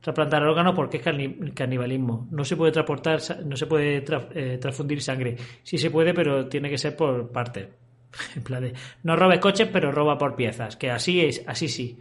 trasplantar 0.01 0.43
órganos 0.43 0.75
porque 0.75 0.99
es 0.99 1.53
canibalismo. 1.55 2.29
No 2.31 2.45
se 2.45 2.57
puede 2.57 2.73
transportar, 2.73 3.21
no 3.45 3.57
se 3.57 3.67
puede 3.67 4.05
eh, 4.35 4.59
transfundir 4.59 5.03
sangre. 5.03 5.37
Sí 5.63 5.79
se 5.79 5.91
puede, 5.91 6.15
pero 6.15 6.49
tiene 6.49 6.71
que 6.71 6.79
ser 6.79 6.97
por 6.97 7.31
parte. 7.31 7.71
No 9.03 9.17
robes 9.17 9.41
coches, 9.41 9.69
pero 9.73 9.93
roba 9.93 10.17
por 10.17 10.37
piezas. 10.37 10.77
Que 10.77 10.91
así 10.91 11.21
es, 11.21 11.45
así 11.47 11.69
sí. 11.69 11.99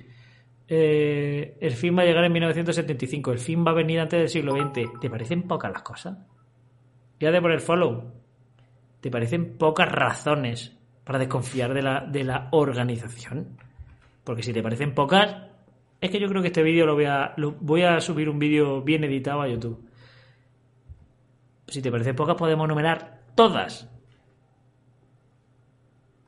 Eh, 0.68 1.58
el 1.60 1.74
fin 1.74 1.98
va 1.98 2.04
a 2.04 2.06
llegar 2.06 2.24
en 2.24 2.32
1975. 2.32 3.32
El 3.32 3.40
fin 3.40 3.66
va 3.66 3.72
a 3.72 3.76
venir 3.76 4.00
antes 4.00 4.20
del 4.20 4.30
siglo 4.30 4.56
XX. 4.56 5.00
¿Te 5.00 5.10
parecen 5.10 5.44
pocas 5.44 5.72
las 5.72 5.82
cosas? 5.82 6.18
Ya 7.20 7.32
de 7.32 7.42
por 7.42 7.52
el 7.52 7.60
follow. 7.60 8.25
¿Te 9.06 9.12
parecen 9.12 9.56
pocas 9.60 9.88
razones 9.92 10.76
para 11.04 11.20
desconfiar 11.20 11.76
de 11.76 11.84
la, 11.84 12.08
de 12.08 12.24
la 12.24 12.48
organización? 12.50 13.56
Porque 14.24 14.42
si 14.42 14.52
te 14.52 14.64
parecen 14.64 14.96
pocas, 14.96 15.44
es 16.02 16.10
que 16.10 16.20
yo 16.20 16.28
creo 16.28 16.42
que 16.42 16.48
este 16.48 16.64
vídeo 16.64 16.88
lo 16.88 16.96
voy 16.96 17.06
a, 17.06 17.36
voy 17.38 17.84
a 17.84 18.02
subir 18.02 18.28
un 18.28 18.40
vídeo 18.40 18.82
bien 18.82 19.04
editado 19.04 19.44
a 19.44 19.48
YouTube. 19.48 19.88
Si 21.68 21.84
te 21.84 21.92
parecen 21.92 22.16
pocas, 22.16 22.36
podemos 22.36 22.68
numerar 22.68 23.22
todas. 23.36 23.88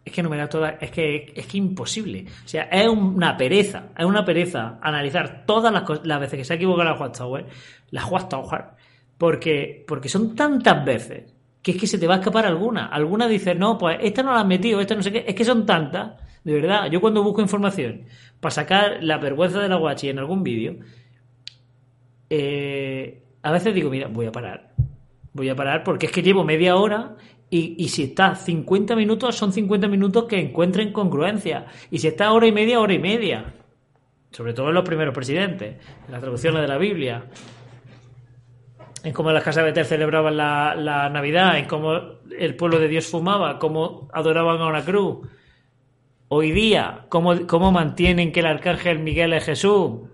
Es 0.06 0.14
que 0.14 0.22
numerar 0.22 0.48
todas, 0.48 0.76
es 0.80 0.92
que 0.92 1.34
es 1.36 1.56
imposible. 1.56 2.26
O 2.46 2.48
sea, 2.48 2.66
es 2.66 2.88
una 2.88 3.36
pereza, 3.38 3.88
es 3.98 4.06
una 4.06 4.24
pereza 4.24 4.78
analizar 4.84 5.48
todas 5.48 5.74
las, 5.74 6.06
las 6.06 6.20
veces 6.20 6.38
que 6.38 6.46
se 6.46 6.54
ha 6.54 6.58
equivocado 6.58 6.92
la 6.92 7.00
Watchtower, 7.00 7.48
la 7.90 8.06
Watchtower, 8.06 8.66
porque, 9.18 9.84
porque 9.88 10.10
son 10.10 10.36
tantas 10.36 10.86
veces 10.86 11.37
que 11.68 11.72
es 11.72 11.78
que 11.82 11.88
se 11.88 12.00
te 12.00 12.08
va 12.08 12.16
a 12.16 12.18
escapar 12.20 12.46
alguna. 12.46 12.86
Alguna 12.86 13.28
dice, 13.28 13.54
no, 13.54 13.78
pues 13.78 13.98
esta 14.02 14.24
no 14.24 14.32
la 14.32 14.40
has 14.40 14.48
metido, 14.48 14.80
esta 14.80 14.96
no 14.96 15.04
sé 15.04 15.12
qué. 15.12 15.26
Es 15.28 15.36
que 15.36 15.44
son 15.44 15.66
tantas, 15.66 16.14
de 16.46 16.54
verdad. 16.54 16.90
Yo 16.90 17.02
cuando 17.02 17.22
busco 17.24 17.42
información 17.42 18.06
para 18.40 18.52
sacar 18.52 19.00
la 19.02 19.18
vergüenza 19.18 19.60
de 19.60 19.68
la 19.68 19.76
guachi 19.76 20.08
en 20.08 20.18
algún 20.18 20.44
vídeo, 20.44 20.78
eh, 22.30 23.22
a 23.42 23.52
veces 23.52 23.76
digo, 23.76 23.90
mira, 23.90 24.08
voy 24.08 24.28
a 24.28 24.32
parar. 24.32 24.76
Voy 25.34 25.50
a 25.50 25.58
parar 25.58 25.84
porque 25.84 26.06
es 26.06 26.14
que 26.14 26.24
llevo 26.24 26.46
media 26.46 26.78
hora 26.78 27.18
y, 27.50 27.76
y, 27.78 27.90
si 27.90 28.04
está 28.04 28.34
50 28.36 28.96
minutos, 28.96 29.36
son 29.36 29.52
50 29.52 29.90
minutos 29.90 30.24
que 30.24 30.40
encuentren 30.40 30.94
congruencia. 30.94 31.66
Y 31.92 32.00
si 32.00 32.08
está 32.08 32.32
hora 32.32 32.48
y 32.48 32.54
media, 32.54 32.80
hora 32.80 32.94
y 32.94 33.00
media. 33.00 33.54
Sobre 34.32 34.54
todo 34.54 34.70
en 34.70 34.76
los 34.76 34.86
primeros 34.86 35.14
presidentes, 35.14 35.76
en 36.06 36.12
las 36.14 36.22
traducciones 36.22 36.62
de 36.62 36.68
la 36.70 36.78
Biblia 36.78 37.26
en 39.08 39.14
cómo 39.14 39.32
las 39.32 39.42
casas 39.42 39.64
de 39.64 39.70
Betel 39.70 39.86
celebraban 39.86 40.36
la, 40.36 41.10
Navidad, 41.10 41.58
en 41.58 41.66
cómo 41.66 41.94
el 42.38 42.56
pueblo 42.58 42.78
de 42.78 42.90
Dios 42.90 43.08
fumaba, 43.08 43.58
cómo 43.58 44.10
adoraban 44.12 44.60
a 44.60 44.68
una 44.68 44.84
cruz. 44.84 45.26
Hoy 46.28 46.52
día, 46.52 47.06
cómo, 47.08 47.48
cómo 47.48 47.72
mantienen 47.72 48.34
que 48.34 48.42
el 48.42 48.48
arcángel 48.48 49.00
Miguel 49.00 49.32
es 49.32 49.46
Jesús. 49.46 50.10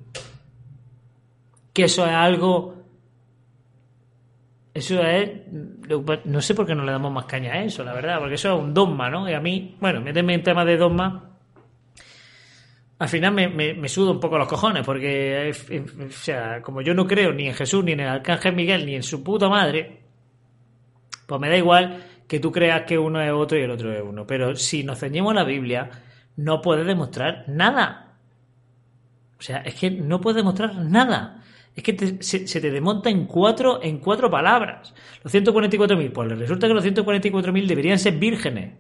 Que 1.74 1.86
eso 1.86 2.06
es 2.06 2.12
algo. 2.12 2.84
Eso 4.76 5.02
es. 5.02 5.42
No 6.26 6.40
sé 6.42 6.54
por 6.54 6.68
qué 6.68 6.76
no 6.76 6.84
le 6.84 6.92
damos 6.92 7.12
más 7.12 7.26
caña 7.26 7.54
a 7.54 7.64
eso, 7.64 7.84
la 7.84 7.94
verdad, 7.94 8.20
porque 8.20 8.36
eso 8.36 8.54
es 8.54 8.62
un 8.62 8.76
dogma, 8.76 9.10
¿no? 9.10 9.28
Y 9.28 9.34
a 9.34 9.40
mí, 9.40 9.76
bueno, 9.80 10.02
méteme 10.02 10.36
en 10.36 10.44
tema 10.44 10.66
de 10.66 10.78
dogma 10.78 11.33
al 13.00 13.10
final 13.10 13.34
me, 13.34 13.50
me, 13.50 13.90
sudo 13.90 14.12
un 14.12 14.20
poco 14.20 14.38
los 14.38 14.48
cojones, 14.48 14.86
porque, 14.86 15.52
o 15.52 16.12
sea, 16.12 16.62
como 16.62 16.82
yo 16.82 16.94
no 16.94 17.06
creo 17.08 17.34
ni 17.34 17.48
en 17.48 17.54
Jesús, 17.54 17.84
ni 17.84 17.94
en 17.94 18.02
el 18.02 18.08
Arcángel 18.08 18.56
Miguel, 18.56 18.86
ni 18.86 18.96
en 18.96 19.04
su 19.04 19.24
puta 19.24 19.50
madre, 19.50 20.00
pues 21.26 21.42
me 21.42 21.50
da 21.50 21.58
igual 21.58 22.04
que 22.28 22.40
tú 22.40 22.52
creas 22.52 22.84
que 22.84 22.98
uno 22.98 23.22
es 23.22 23.32
otro 23.32 23.58
y 23.58 23.62
el 23.62 23.72
otro 23.72 23.92
es 23.92 24.02
uno. 24.02 24.26
Pero 24.26 24.56
si 24.56 24.84
nos 24.84 25.00
ceñimos 25.00 25.32
a 25.32 25.36
la 25.36 25.44
Biblia, 25.44 25.90
no 26.38 26.62
puedes 26.62 26.86
demostrar 26.86 27.46
nada. 27.48 28.18
O 29.38 29.42
sea, 29.42 29.58
es 29.58 29.76
que 29.76 29.92
no 29.92 30.22
puedes 30.22 30.38
demostrar 30.38 30.76
nada. 30.76 31.44
Es 31.76 31.84
que 31.84 31.98
se, 32.22 32.48
se, 32.48 32.62
te 32.62 32.72
desmonta 32.72 33.10
en 33.10 33.26
cuatro, 33.26 33.82
en 33.82 33.98
cuatro 33.98 34.30
palabras. 34.30 34.94
Los 35.24 35.34
144.000, 35.34 36.12
pues 36.12 36.32
resulta 36.38 36.68
que 36.68 36.74
los 36.74 36.86
144.000 36.86 37.68
deberían 37.68 38.00
ser 38.00 38.18
vírgenes. 38.18 38.76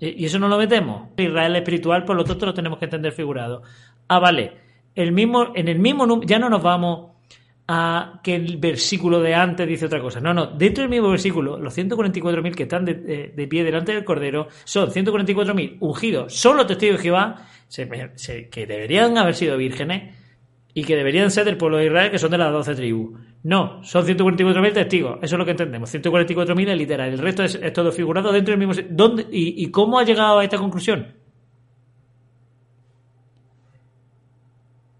Y 0.00 0.24
eso 0.24 0.38
no 0.38 0.48
lo 0.48 0.58
metemos. 0.58 1.08
Israel 1.16 1.56
espiritual, 1.56 2.04
por 2.04 2.16
lo 2.16 2.24
tanto 2.24 2.46
lo 2.46 2.54
tenemos 2.54 2.78
que 2.78 2.86
entender 2.86 3.12
figurado. 3.12 3.62
Ah, 4.08 4.18
vale. 4.18 4.52
El 4.94 5.12
mismo, 5.12 5.52
en 5.54 5.68
el 5.68 5.78
mismo 5.78 6.20
ya 6.22 6.38
no 6.38 6.48
nos 6.48 6.62
vamos 6.62 7.12
a 7.68 8.20
que 8.22 8.34
el 8.34 8.56
versículo 8.56 9.20
de 9.20 9.34
antes 9.34 9.68
dice 9.68 9.86
otra 9.86 10.00
cosa. 10.00 10.20
No, 10.20 10.32
no. 10.32 10.46
Dentro 10.46 10.82
del 10.82 10.90
mismo 10.90 11.10
versículo, 11.10 11.58
los 11.58 11.76
144.000 11.76 12.54
que 12.54 12.62
están 12.62 12.84
de, 12.84 13.46
pie 13.48 13.62
delante 13.62 13.92
del 13.92 14.04
Cordero 14.04 14.48
son 14.64 14.90
144.000 14.90 15.76
ungidos, 15.80 16.34
solo 16.34 16.66
testigos 16.66 16.96
de 16.96 17.02
Jehová, 17.02 17.46
que 18.50 18.66
deberían 18.66 19.18
haber 19.18 19.34
sido 19.34 19.56
vírgenes, 19.58 20.14
y 20.72 20.84
que 20.84 20.96
deberían 20.96 21.30
ser 21.30 21.44
del 21.44 21.56
pueblo 21.56 21.78
de 21.78 21.86
Israel, 21.86 22.10
que 22.10 22.18
son 22.18 22.30
de 22.30 22.38
las 22.38 22.52
12 22.52 22.74
tribus. 22.74 23.18
No, 23.44 23.82
son 23.84 24.04
144.000 24.04 24.72
testigos, 24.72 25.18
eso 25.22 25.34
es 25.36 25.38
lo 25.38 25.44
que 25.44 25.52
entendemos. 25.52 25.94
144.000 25.94 26.70
es 26.70 26.78
literal, 26.78 27.08
el 27.10 27.18
resto 27.18 27.44
es, 27.44 27.60
todo 27.72 27.92
figurado 27.92 28.32
dentro 28.32 28.56
del 28.56 28.66
mismo... 28.66 28.82
¿Dónde, 28.90 29.26
y, 29.30 29.64
¿Y 29.64 29.70
cómo 29.70 29.98
ha 29.98 30.04
llegado 30.04 30.38
a 30.38 30.44
esta 30.44 30.58
conclusión? 30.58 31.14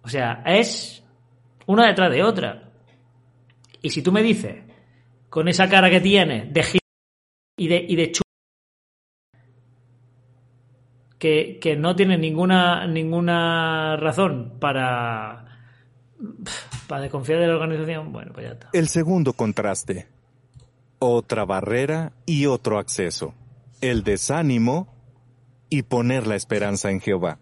O 0.03 0.09
sea, 0.09 0.43
es 0.47 1.05
una 1.67 1.87
detrás 1.87 2.11
de 2.11 2.23
otra. 2.23 2.71
Y 3.83 3.91
si 3.91 4.03
tú 4.03 4.11
me 4.11 4.23
dices, 4.23 4.65
con 5.29 5.49
esa 5.49 5.69
cara 5.69 5.91
que 5.91 6.01
tienes, 6.01 6.53
de 6.53 6.65
y 7.59 7.69
de, 7.69 7.85
y 7.89 7.97
de 7.97 8.13
que, 11.19 11.59
que 11.61 11.77
no 11.77 11.95
tiene 11.95 12.17
ninguna, 12.17 12.87
ninguna 12.87 13.97
razón 13.97 14.55
para 14.59 15.45
para 16.89 17.03
desconfiar 17.03 17.39
de 17.39 17.47
la 17.47 17.55
organización, 17.55 18.13
bueno, 18.13 18.33
pues 18.33 18.47
ya 18.47 18.53
está. 18.53 18.71
El 18.73 18.89
segundo 18.89 19.33
contraste. 19.33 20.09
Otra 20.99 21.45
barrera 21.45 22.13
y 22.27 22.47
otro 22.47 22.79
acceso. 22.79 23.35
El 23.81 24.03
desánimo 24.03 24.89
y 25.71 25.83
poner 25.83 26.27
la 26.27 26.35
esperanza 26.35 26.91
en 26.91 27.01
Jehová. 27.01 27.39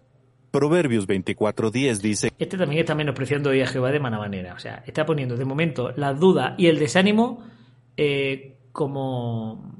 Proverbios 0.51 1.07
24:10 1.07 1.99
dice... 1.99 2.31
Este 2.37 2.57
también 2.57 2.81
está 2.81 2.93
menospreciando 2.93 3.49
hoy 3.49 3.61
a 3.61 3.67
Jehová 3.67 3.91
de 3.91 3.99
mala 3.99 4.19
manera. 4.19 4.53
O 4.53 4.59
sea, 4.59 4.83
está 4.85 5.05
poniendo 5.05 5.35
de 5.35 5.45
momento 5.45 5.91
la 5.95 6.13
duda 6.13 6.55
y 6.57 6.67
el 6.67 6.77
desánimo 6.77 7.43
eh, 7.95 8.57
como 8.71 9.75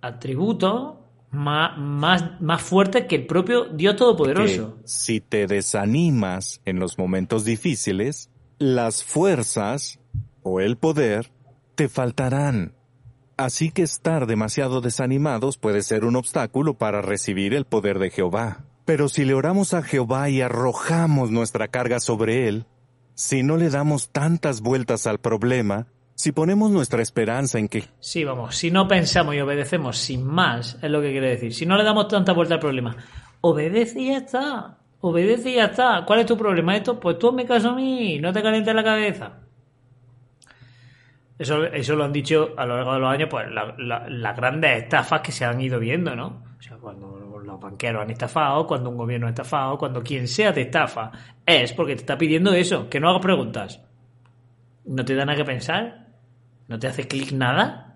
atributo 0.00 1.00
más, 1.30 1.78
más, 1.78 2.40
más 2.40 2.62
fuerte 2.62 3.06
que 3.06 3.16
el 3.16 3.26
propio 3.26 3.66
Dios 3.66 3.96
Todopoderoso. 3.96 4.78
si 4.84 5.20
te 5.20 5.46
desanimas 5.46 6.60
en 6.64 6.80
los 6.80 6.98
momentos 6.98 7.44
difíciles, 7.44 8.30
las 8.60 9.02
fuerzas 9.02 9.98
o 10.42 10.60
el 10.60 10.76
poder 10.76 11.32
te 11.76 11.88
faltarán. 11.88 12.74
Así 13.38 13.70
que 13.70 13.80
estar 13.80 14.26
demasiado 14.26 14.82
desanimados 14.82 15.56
puede 15.56 15.80
ser 15.80 16.04
un 16.04 16.14
obstáculo 16.14 16.74
para 16.74 17.00
recibir 17.00 17.54
el 17.54 17.64
poder 17.64 17.98
de 17.98 18.10
Jehová. 18.10 18.66
Pero 18.84 19.08
si 19.08 19.24
le 19.24 19.32
oramos 19.32 19.72
a 19.72 19.80
Jehová 19.80 20.28
y 20.28 20.42
arrojamos 20.42 21.30
nuestra 21.30 21.68
carga 21.68 22.00
sobre 22.00 22.48
él, 22.48 22.66
si 23.14 23.42
no 23.42 23.56
le 23.56 23.70
damos 23.70 24.10
tantas 24.10 24.60
vueltas 24.60 25.06
al 25.06 25.20
problema, 25.20 25.86
si 26.14 26.32
ponemos 26.32 26.70
nuestra 26.70 27.00
esperanza 27.00 27.58
en 27.58 27.66
que... 27.66 27.84
Sí, 27.98 28.24
vamos, 28.24 28.56
si 28.56 28.70
no 28.70 28.86
pensamos 28.86 29.34
y 29.34 29.40
obedecemos 29.40 29.96
sin 29.96 30.22
más, 30.22 30.76
es 30.82 30.90
lo 30.90 31.00
que 31.00 31.12
quiere 31.12 31.30
decir. 31.30 31.54
Si 31.54 31.64
no 31.64 31.78
le 31.78 31.84
damos 31.84 32.08
tanta 32.08 32.34
vuelta 32.34 32.54
al 32.56 32.60
problema, 32.60 32.94
obedece 33.40 34.00
y 34.00 34.08
ya 34.08 34.18
está. 34.18 34.79
Obedece 35.00 35.50
y 35.50 35.54
ya 35.54 35.66
está. 35.66 36.04
¿Cuál 36.06 36.20
es 36.20 36.26
tu 36.26 36.36
problema? 36.36 36.76
Esto, 36.76 37.00
pues 37.00 37.18
tú 37.18 37.32
me 37.32 37.46
caso 37.46 37.70
a 37.70 37.74
mí, 37.74 38.18
no 38.18 38.32
te 38.32 38.42
calientes 38.42 38.74
la 38.74 38.84
cabeza. 38.84 39.40
Eso, 41.38 41.64
eso 41.64 41.96
lo 41.96 42.04
han 42.04 42.12
dicho 42.12 42.50
a 42.56 42.66
lo 42.66 42.76
largo 42.76 42.92
de 42.94 43.00
los 43.00 43.10
años, 43.10 43.28
pues 43.30 43.46
las 43.50 44.36
grandes 44.36 44.82
estafas 44.82 45.22
que 45.22 45.32
se 45.32 45.46
han 45.46 45.58
ido 45.58 45.80
viendo, 45.80 46.14
¿no? 46.14 46.42
O 46.58 46.62
sea, 46.62 46.76
cuando 46.76 47.40
los 47.42 47.58
banqueros 47.58 48.02
han 48.02 48.10
estafado, 48.10 48.66
cuando 48.66 48.90
un 48.90 48.98
gobierno 48.98 49.26
ha 49.26 49.30
estafado, 49.30 49.78
cuando 49.78 50.02
quien 50.02 50.28
sea 50.28 50.52
te 50.52 50.60
estafa, 50.60 51.10
es 51.46 51.72
porque 51.72 51.94
te 51.94 52.00
está 52.00 52.18
pidiendo 52.18 52.52
eso, 52.52 52.90
que 52.90 53.00
no 53.00 53.08
hagas 53.08 53.22
preguntas. 53.22 53.82
¿No 54.84 55.02
te 55.02 55.14
da 55.14 55.24
nada 55.24 55.38
que 55.38 55.44
pensar? 55.46 56.08
¿No 56.68 56.78
te 56.78 56.88
hace 56.88 57.08
clic 57.08 57.32
nada? 57.32 57.89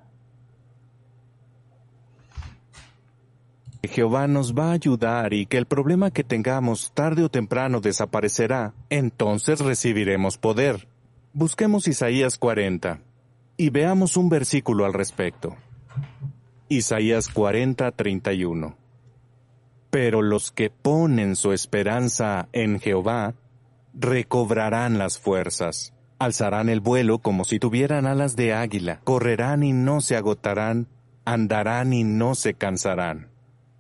Jehová 3.94 4.26
nos 4.26 4.54
va 4.54 4.70
a 4.70 4.72
ayudar 4.72 5.32
y 5.34 5.46
que 5.46 5.56
el 5.56 5.66
problema 5.66 6.10
que 6.10 6.24
tengamos 6.24 6.90
tarde 6.94 7.22
o 7.22 7.28
temprano 7.28 7.80
desaparecerá, 7.80 8.74
entonces 8.90 9.60
recibiremos 9.60 10.36
poder. 10.36 10.88
Busquemos 11.32 11.86
Isaías 11.86 12.36
40 12.36 12.98
y 13.56 13.70
veamos 13.70 14.16
un 14.16 14.28
versículo 14.28 14.84
al 14.84 14.94
respecto. 14.94 15.54
Isaías 16.68 17.28
40, 17.28 17.92
31. 17.92 18.76
Pero 19.90 20.22
los 20.22 20.50
que 20.50 20.70
ponen 20.70 21.36
su 21.36 21.52
esperanza 21.52 22.48
en 22.50 22.80
Jehová 22.80 23.34
recobrarán 23.94 24.98
las 24.98 25.20
fuerzas. 25.20 25.94
Alzarán 26.18 26.68
el 26.68 26.80
vuelo 26.80 27.20
como 27.20 27.44
si 27.44 27.60
tuvieran 27.60 28.06
alas 28.06 28.34
de 28.34 28.54
águila, 28.54 28.98
correrán 29.04 29.62
y 29.62 29.72
no 29.72 30.00
se 30.00 30.16
agotarán, 30.16 30.88
andarán 31.24 31.92
y 31.92 32.02
no 32.02 32.34
se 32.34 32.54
cansarán. 32.54 33.33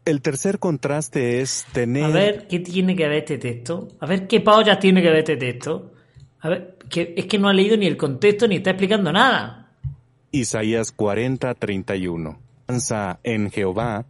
El 0.04 0.20
tercer 0.20 0.58
contraste 0.58 1.40
es 1.40 1.66
tener... 1.72 2.04
A 2.04 2.08
ver, 2.08 2.46
¿qué 2.46 2.60
tiene 2.60 2.94
que 2.94 3.08
ver 3.08 3.18
este 3.18 3.38
texto? 3.38 3.88
A 4.00 4.06
ver, 4.06 4.26
¿qué 4.26 4.40
paulas 4.40 4.78
tiene 4.78 5.00
que 5.00 5.08
ver 5.08 5.18
este 5.18 5.36
texto? 5.36 5.92
A 6.40 6.50
ver, 6.50 6.76
que, 6.90 7.14
es 7.16 7.24
que 7.26 7.38
no 7.38 7.48
ha 7.48 7.54
leído 7.54 7.76
ni 7.76 7.86
el 7.86 7.96
contexto 7.96 8.46
ni 8.46 8.56
está 8.56 8.70
explicando 8.70 9.10
nada. 9.12 9.72
Isaías 10.30 10.92
40, 10.92 11.54
31. 11.54 12.38
En 13.22 13.50
Jehová 13.50 14.06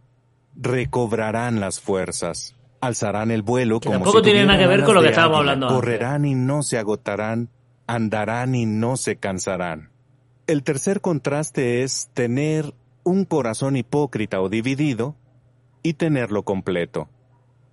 recobrarán 0.55 1.59
las 1.59 1.79
fuerzas, 1.79 2.55
alzarán 2.79 3.31
el 3.31 3.41
vuelo 3.41 3.79
como 3.79 3.95
tampoco 3.95 4.21
tiene 4.21 4.45
nada 4.45 4.57
que 4.59 4.67
ver 4.67 4.83
con 4.83 4.95
lo 4.95 5.01
que 5.01 5.09
estábamos 5.09 5.39
hablando. 5.39 5.67
Correrán 5.67 6.25
y 6.25 6.35
no 6.35 6.63
se 6.63 6.77
agotarán, 6.77 7.49
andarán 7.87 8.55
y 8.55 8.65
no 8.65 8.97
se 8.97 9.17
cansarán. 9.17 9.89
El 10.47 10.63
tercer 10.63 11.01
contraste 11.01 11.83
es 11.83 12.09
tener 12.13 12.73
un 13.03 13.25
corazón 13.25 13.75
hipócrita 13.75 14.41
o 14.41 14.49
dividido 14.49 15.15
y 15.85 15.93
tenerlo 15.93 16.41
completo. 16.41 17.09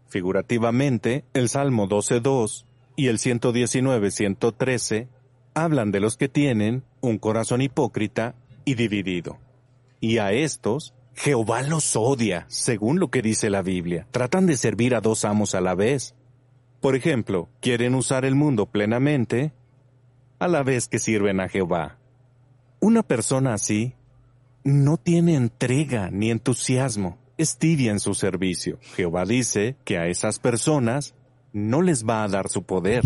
Figurativamente, 0.06 1.24
el 1.32 1.48
Salmo 1.48 1.88
12.2 1.88 2.66
y 2.94 3.06
el 3.06 3.16
119.113 3.16 5.08
hablan 5.54 5.92
de 5.92 6.00
los 6.00 6.18
que 6.18 6.28
tienen 6.28 6.84
un 7.00 7.16
corazón 7.16 7.62
hipócrita 7.62 8.34
y 8.66 8.74
dividido. 8.74 9.38
Y 9.98 10.18
a 10.18 10.32
estos, 10.32 10.92
Jehová 11.14 11.62
los 11.62 11.96
odia, 11.96 12.44
según 12.48 13.00
lo 13.00 13.08
que 13.08 13.22
dice 13.22 13.48
la 13.48 13.62
Biblia. 13.62 14.06
Tratan 14.10 14.44
de 14.44 14.58
servir 14.58 14.94
a 14.94 15.00
dos 15.00 15.24
amos 15.24 15.54
a 15.54 15.62
la 15.62 15.74
vez. 15.74 16.14
Por 16.82 16.96
ejemplo, 16.96 17.48
quieren 17.60 17.94
usar 17.94 18.26
el 18.26 18.34
mundo 18.34 18.66
plenamente 18.66 19.54
a 20.38 20.48
la 20.48 20.62
vez 20.62 20.86
que 20.86 20.98
sirven 20.98 21.40
a 21.40 21.48
Jehová. 21.48 21.96
Una 22.78 23.02
persona 23.02 23.54
así 23.54 23.94
no 24.64 24.98
tiene 24.98 25.34
entrega 25.34 26.10
ni 26.10 26.30
entusiasmo, 26.30 27.21
es 27.42 27.58
tibia 27.58 27.90
en 27.90 28.00
su 28.00 28.14
servicio. 28.14 28.78
Jehová 28.96 29.24
dice 29.24 29.76
que 29.84 29.98
a 29.98 30.06
esas 30.06 30.38
personas 30.38 31.14
no 31.52 31.82
les 31.82 32.06
va 32.06 32.24
a 32.24 32.28
dar 32.28 32.48
su 32.48 32.64
poder. 32.64 33.02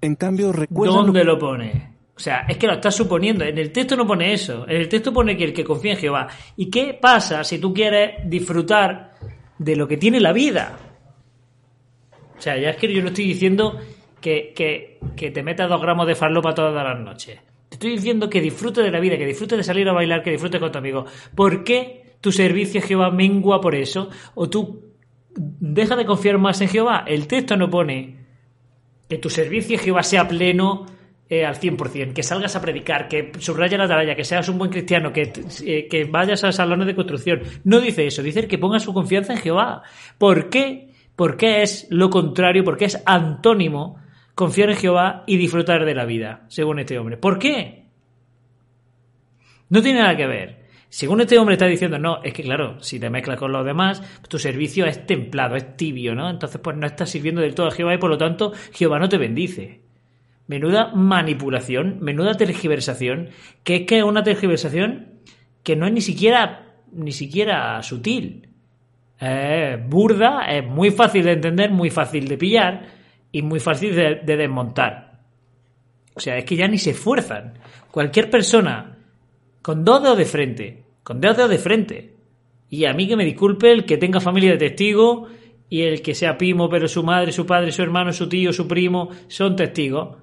En 0.00 0.16
cambio, 0.16 0.52
recuerda... 0.52 0.94
¿Dónde 0.94 1.24
lo, 1.24 1.38
pone? 1.38 1.92
O 2.14 2.20
sea, 2.20 2.44
es 2.48 2.56
que 2.58 2.66
lo 2.66 2.74
estás 2.74 2.94
suponiendo. 2.94 3.44
En 3.44 3.56
el 3.56 3.72
texto 3.72 3.96
no 3.96 4.06
pone 4.06 4.32
eso. 4.32 4.68
En 4.68 4.76
el 4.76 4.88
texto 4.88 5.12
pone 5.12 5.36
que 5.36 5.44
el 5.44 5.52
que 5.52 5.64
confía 5.64 5.92
en 5.92 5.98
Jehová. 5.98 6.28
¿Y 6.56 6.70
qué 6.70 6.98
pasa 7.00 7.42
si 7.44 7.58
tú 7.58 7.72
quieres 7.72 8.28
disfrutar 8.28 9.14
de 9.58 9.76
lo 9.76 9.88
que 9.88 9.96
tiene 9.96 10.20
la 10.20 10.32
vida? 10.32 10.76
O 12.36 12.40
sea, 12.40 12.58
ya 12.58 12.70
es 12.70 12.76
que 12.76 12.92
yo 12.92 13.00
no 13.02 13.08
estoy 13.08 13.26
diciendo 13.26 13.78
que, 14.20 14.52
que, 14.54 15.30
te 15.30 15.42
metas 15.42 15.68
dos 15.68 15.80
gramos 15.80 16.06
de 16.06 16.14
farlopa 16.14 16.54
todas 16.54 16.74
las 16.74 16.98
noches. 17.00 17.40
Te 17.68 17.76
estoy 17.76 17.92
diciendo 17.92 18.28
que 18.28 18.40
disfrutes 18.40 18.84
de 18.84 18.90
la 18.90 19.00
vida, 19.00 19.16
que 19.16 19.26
disfrutes 19.26 19.58
de 19.58 19.64
salir 19.64 19.88
a 19.88 19.92
bailar, 19.92 20.22
que 20.22 20.30
disfrutes 20.30 20.60
con 20.60 20.70
tu 20.70 20.78
amigo. 20.78 21.06
¿Por 21.34 21.64
qué 21.64 22.01
tu 22.22 22.32
servicio 22.32 22.80
a 22.80 22.84
Jehová 22.84 23.10
mengua 23.10 23.60
por 23.60 23.74
eso? 23.74 24.08
¿O 24.34 24.48
tú 24.48 24.94
deja 25.34 25.96
de 25.96 26.06
confiar 26.06 26.38
más 26.38 26.60
en 26.62 26.68
Jehová? 26.68 27.04
El 27.06 27.26
texto 27.26 27.56
no 27.56 27.68
pone 27.68 28.16
que 29.08 29.18
tu 29.18 29.28
servicio 29.28 29.76
a 29.76 29.80
Jehová 29.80 30.02
sea 30.02 30.26
pleno 30.26 30.86
eh, 31.28 31.44
al 31.44 31.56
100%, 31.56 32.12
que 32.12 32.22
salgas 32.22 32.54
a 32.54 32.60
predicar, 32.60 33.08
que 33.08 33.32
subrayas 33.38 33.76
la 33.76 33.84
atalaya, 33.86 34.14
que 34.14 34.24
seas 34.24 34.48
un 34.48 34.56
buen 34.56 34.70
cristiano, 34.70 35.12
que, 35.12 35.32
eh, 35.66 35.88
que 35.88 36.04
vayas 36.04 36.44
a 36.44 36.52
salones 36.52 36.86
de 36.86 36.94
construcción. 36.94 37.40
No 37.64 37.80
dice 37.80 38.06
eso, 38.06 38.22
dice 38.22 38.46
que 38.46 38.58
ponga 38.58 38.78
su 38.78 38.94
confianza 38.94 39.32
en 39.32 39.40
Jehová. 39.40 39.82
¿Por 40.16 40.48
qué? 40.48 40.90
Porque 41.16 41.62
es 41.62 41.88
lo 41.90 42.08
contrario, 42.08 42.62
porque 42.62 42.84
es 42.84 43.02
antónimo 43.04 43.98
confiar 44.36 44.70
en 44.70 44.76
Jehová 44.76 45.24
y 45.26 45.36
disfrutar 45.38 45.84
de 45.84 45.94
la 45.94 46.04
vida, 46.04 46.44
según 46.48 46.78
este 46.78 46.98
hombre. 46.98 47.16
¿Por 47.16 47.38
qué? 47.38 47.86
No 49.70 49.82
tiene 49.82 50.00
nada 50.00 50.16
que 50.16 50.26
ver. 50.26 50.61
Según 50.92 51.22
este 51.22 51.38
hombre 51.38 51.54
está 51.54 51.64
diciendo, 51.64 51.98
no, 51.98 52.22
es 52.22 52.34
que 52.34 52.42
claro, 52.42 52.78
si 52.82 53.00
te 53.00 53.08
mezclas 53.08 53.38
con 53.38 53.50
los 53.50 53.64
demás, 53.64 54.02
tu 54.28 54.38
servicio 54.38 54.84
es 54.84 55.06
templado, 55.06 55.56
es 55.56 55.74
tibio, 55.74 56.14
¿no? 56.14 56.28
Entonces, 56.28 56.60
pues 56.62 56.76
no 56.76 56.86
estás 56.86 57.08
sirviendo 57.08 57.40
del 57.40 57.54
todo 57.54 57.68
a 57.68 57.70
Jehová 57.70 57.94
y 57.94 57.98
por 57.98 58.10
lo 58.10 58.18
tanto 58.18 58.52
Jehová 58.74 58.98
no 58.98 59.08
te 59.08 59.16
bendice. 59.16 59.80
Menuda 60.48 60.92
manipulación, 60.94 61.96
menuda 62.02 62.34
tergiversación, 62.34 63.30
que 63.64 63.76
es 63.76 63.86
que 63.86 64.00
es 64.00 64.04
una 64.04 64.22
tergiversación 64.22 65.14
que 65.62 65.76
no 65.76 65.86
es 65.86 65.94
ni 65.94 66.02
siquiera, 66.02 66.74
ni 66.92 67.12
siquiera 67.12 67.82
sutil. 67.82 68.50
Es 69.18 69.88
burda, 69.88 70.44
es 70.44 70.66
muy 70.66 70.90
fácil 70.90 71.24
de 71.24 71.32
entender, 71.32 71.70
muy 71.70 71.88
fácil 71.88 72.28
de 72.28 72.36
pillar, 72.36 72.82
y 73.32 73.40
muy 73.40 73.60
fácil 73.60 73.96
de, 73.96 74.36
desmontar. 74.36 75.20
O 76.12 76.20
sea, 76.20 76.36
es 76.36 76.44
que 76.44 76.56
ya 76.56 76.68
ni 76.68 76.76
se 76.76 76.90
esfuerzan. 76.90 77.54
Cualquier 77.90 78.28
persona 78.28 78.98
con 79.62 79.84
dos 79.84 80.02
dedos 80.02 80.18
de 80.18 80.24
frente, 80.26 80.81
con 81.02 81.20
dos 81.20 81.36
dedos 81.36 81.50
de 81.50 81.58
frente, 81.58 82.14
y 82.68 82.84
a 82.86 82.94
mí 82.94 83.06
que 83.06 83.16
me 83.16 83.24
disculpe 83.24 83.70
el 83.70 83.84
que 83.84 83.98
tenga 83.98 84.20
familia 84.20 84.52
de 84.52 84.58
testigo 84.58 85.28
y 85.68 85.82
el 85.82 86.02
que 86.02 86.14
sea 86.14 86.38
primo, 86.38 86.68
pero 86.68 86.88
su 86.88 87.02
madre, 87.02 87.32
su 87.32 87.44
padre, 87.46 87.72
su 87.72 87.82
hermano, 87.82 88.12
su 88.12 88.28
tío, 88.28 88.52
su 88.52 88.66
primo 88.68 89.10
son 89.28 89.56
testigos, 89.56 90.16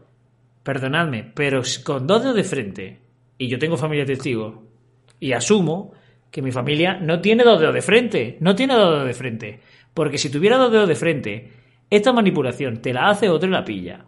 perdonadme, 0.64 1.32
pero 1.34 1.62
con 1.84 2.08
dos 2.08 2.22
dedos 2.22 2.36
de 2.36 2.44
frente, 2.44 3.00
y 3.38 3.48
yo 3.48 3.60
tengo 3.60 3.78
familia 3.78 4.06
testigo, 4.06 4.64
y 5.20 5.34
asumo 5.34 5.94
que 6.32 6.42
mi 6.42 6.52
familia 6.52 7.00
no 7.00 7.22
tiene 7.22 7.44
dos 7.44 7.60
dedos 7.60 7.74
de 7.74 7.82
frente, 7.82 8.38
no 8.40 8.56
tiene 8.56 8.76
dos 8.76 8.94
dedos 8.94 9.08
de 9.08 9.14
frente, 9.14 9.60
porque 9.94 10.18
si 10.18 10.30
tuviera 10.30 10.58
dos 10.58 10.72
dedos 10.72 10.88
de 10.88 10.96
frente, 10.96 11.52
esta 11.90 12.14
manipulación 12.14 12.82
te 12.82 12.94
la 12.94 13.10
hace 13.10 13.30
otro 13.30 13.50
y 13.50 13.52
la 13.52 13.66
pilla. 13.66 14.06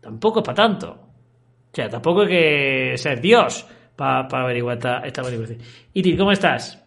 Tampoco 0.00 0.40
es 0.40 0.44
para 0.44 0.56
tanto. 0.56 0.90
O 0.90 1.74
sea, 1.74 1.88
tampoco 1.88 2.22
hay 2.22 2.28
que 2.28 2.92
ser 2.96 3.20
Dios 3.20 3.66
para 3.96 4.26
averiguar 4.42 4.76
esta, 4.76 4.98
esta 5.00 5.22
manipulación. 5.22 5.58
Itil, 5.92 6.16
¿cómo 6.16 6.32
estás? 6.32 6.82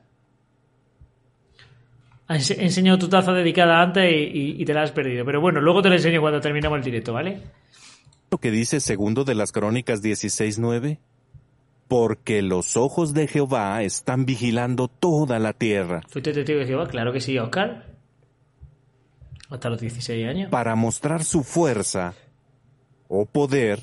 Has 2.28 2.50
enseñado 2.52 2.98
tu 2.98 3.08
taza 3.08 3.34
dedicada 3.34 3.82
antes 3.82 4.12
y, 4.12 4.66
te 4.66 4.74
la 4.74 4.82
has 4.82 4.92
perdido. 4.92 5.26
Pero 5.26 5.42
bueno, 5.42 5.62
luego 5.62 5.82
te 5.82 5.90
la 5.90 5.96
enseño 5.96 6.22
cuando 6.22 6.42
terminamos 6.42 6.78
el 6.80 6.84
directo, 6.84 7.14
¿vale? 7.14 7.40
Lo 8.32 8.40
que 8.40 8.50
dice 8.50 8.80
segundo 8.80 9.24
de 9.24 9.36
las 9.36 9.52
crónicas 9.52 10.04
16.9. 10.04 10.98
Porque 11.88 12.42
los 12.42 12.78
ojos 12.78 13.14
de 13.14 13.28
Jehová 13.28 13.84
están 13.84 14.26
vigilando 14.26 14.88
toda 14.88 15.38
la 15.38 15.54
tierra. 15.54 16.02
¿Fuiste 16.10 16.34
testigo 16.34 16.60
de 16.60 16.66
Jehová? 16.66 16.88
Claro 16.88 17.14
que 17.14 17.22
sí, 17.22 17.38
Oscar. 17.38 17.86
Hasta 19.52 19.70
los 19.70 19.80
16 19.80 20.28
años. 20.28 20.50
Para 20.50 20.76
mostrar 20.76 21.24
su 21.24 21.44
fuerza 21.44 22.16
o 23.08 23.28
poder 23.28 23.82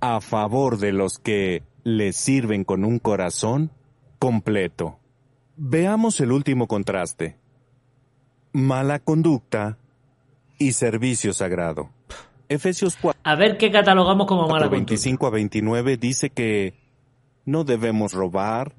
a 0.00 0.20
favor 0.20 0.78
de 0.78 0.92
los 0.92 1.18
que 1.18 1.62
le 1.96 2.12
sirven 2.12 2.64
con 2.64 2.84
un 2.84 2.98
corazón 2.98 3.70
completo. 4.18 4.98
Veamos 5.56 6.20
el 6.20 6.32
último 6.32 6.66
contraste 6.66 7.36
mala 8.52 8.98
conducta 8.98 9.78
y 10.58 10.72
servicio 10.72 11.32
sagrado. 11.32 11.90
Efesios 12.48 12.96
4. 13.00 13.20
A 13.24 13.34
ver 13.36 13.58
qué 13.58 13.70
catalogamos 13.70 14.26
como 14.26 14.48
mala 14.48 14.68
25 14.68 15.26
a 15.26 15.30
29 15.30 15.96
dice 15.96 16.30
que 16.30 16.74
no 17.44 17.64
debemos 17.64 18.12
robar, 18.12 18.74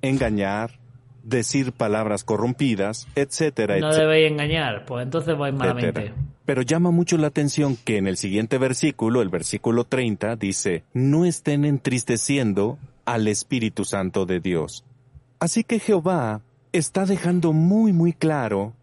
engañar, 0.00 0.78
decir 1.22 1.72
palabras 1.72 2.24
corrompidas, 2.24 3.06
etcétera, 3.14 3.78
No 3.78 3.94
debéis 3.94 4.30
engañar, 4.30 4.84
pues 4.84 5.04
entonces 5.04 5.36
vais 5.36 5.54
malamente. 5.54 6.12
Pero 6.44 6.62
llama 6.62 6.90
mucho 6.90 7.16
la 7.18 7.28
atención 7.28 7.76
que 7.76 7.98
en 7.98 8.06
el 8.06 8.16
siguiente 8.16 8.58
versículo, 8.58 9.22
el 9.22 9.28
versículo 9.28 9.84
30, 9.84 10.36
dice, 10.36 10.84
no 10.92 11.24
estén 11.24 11.64
entristeciendo 11.64 12.78
al 13.04 13.28
Espíritu 13.28 13.84
Santo 13.84 14.26
de 14.26 14.40
Dios. 14.40 14.84
Así 15.38 15.64
que 15.64 15.78
Jehová 15.78 16.40
está 16.72 17.04
dejando 17.04 17.52
muy 17.52 17.92
muy 17.92 18.12
claro 18.12 18.74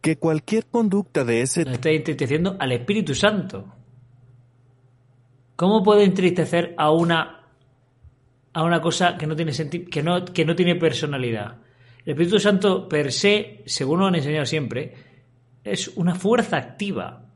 que 0.00 0.16
cualquier 0.16 0.66
conducta 0.66 1.24
de 1.24 1.42
ese... 1.42 1.64
Nos 1.64 1.74
está 1.74 1.90
entristeciendo 1.90 2.56
al 2.58 2.72
Espíritu 2.72 3.14
Santo. 3.14 3.64
¿Cómo 5.56 5.82
puede 5.82 6.04
entristecer 6.04 6.74
a 6.76 6.90
una 6.90 7.40
a 8.52 8.62
una 8.62 8.80
cosa 8.80 9.16
que 9.16 9.26
no 9.26 9.34
tiene 9.34 9.52
que 9.90 10.02
no, 10.02 10.24
que 10.24 10.44
no 10.44 10.54
tiene 10.54 10.76
personalidad? 10.76 11.56
El 12.04 12.12
Espíritu 12.12 12.38
Santo 12.38 12.88
per 12.88 13.12
se, 13.12 13.62
según 13.66 14.00
nos 14.00 14.08
han 14.08 14.16
enseñado 14.16 14.44
siempre, 14.44 14.94
es 15.64 15.88
una 15.96 16.14
fuerza 16.14 16.58
activa. 16.58 17.30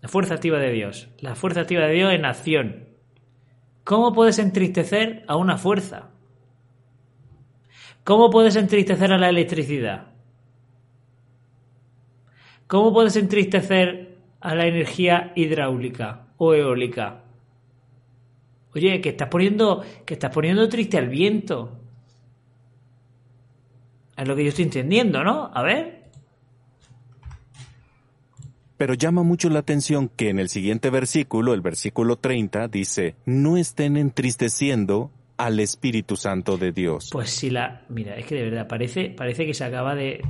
La 0.00 0.08
fuerza 0.08 0.34
activa 0.34 0.58
de 0.58 0.72
Dios. 0.72 1.08
La 1.20 1.34
fuerza 1.34 1.60
activa 1.60 1.86
de 1.86 1.92
Dios 1.92 2.12
en 2.12 2.24
acción. 2.24 2.88
¿Cómo 3.84 4.12
puedes 4.12 4.38
entristecer 4.38 5.24
a 5.26 5.36
una 5.36 5.58
fuerza? 5.58 6.10
¿Cómo 8.04 8.30
puedes 8.30 8.56
entristecer 8.56 9.12
a 9.12 9.18
la 9.18 9.28
electricidad? 9.28 10.08
¿Cómo 12.66 12.92
puedes 12.92 13.16
entristecer 13.16 14.18
a 14.40 14.54
la 14.54 14.66
energía 14.66 15.32
hidráulica 15.36 16.28
o 16.38 16.54
eólica? 16.54 17.24
Oye, 18.74 19.00
que 19.00 19.10
estás 19.10 19.28
poniendo, 19.28 19.82
que 20.06 20.14
estás 20.14 20.32
poniendo 20.32 20.68
triste 20.68 20.98
al 20.98 21.08
viento. 21.08 21.78
Es 24.18 24.26
lo 24.26 24.34
que 24.34 24.42
yo 24.42 24.48
estoy 24.48 24.64
entendiendo, 24.64 25.22
¿no? 25.22 25.48
A 25.54 25.62
ver. 25.62 26.10
Pero 28.76 28.94
llama 28.94 29.22
mucho 29.22 29.48
la 29.48 29.60
atención 29.60 30.08
que 30.08 30.28
en 30.28 30.40
el 30.40 30.48
siguiente 30.48 30.90
versículo, 30.90 31.54
el 31.54 31.60
versículo 31.60 32.16
30, 32.16 32.66
dice, 32.66 33.14
no 33.24 33.56
estén 33.56 33.96
entristeciendo 33.96 35.12
al 35.36 35.60
Espíritu 35.60 36.16
Santo 36.16 36.58
de 36.58 36.72
Dios. 36.72 37.10
Pues 37.12 37.30
si 37.30 37.48
la... 37.50 37.84
Mira, 37.88 38.16
es 38.16 38.26
que 38.26 38.34
de 38.34 38.42
verdad 38.42 38.66
parece, 38.66 39.10
parece 39.10 39.46
que 39.46 39.54
se 39.54 39.64
acaba 39.64 39.94
de, 39.94 40.20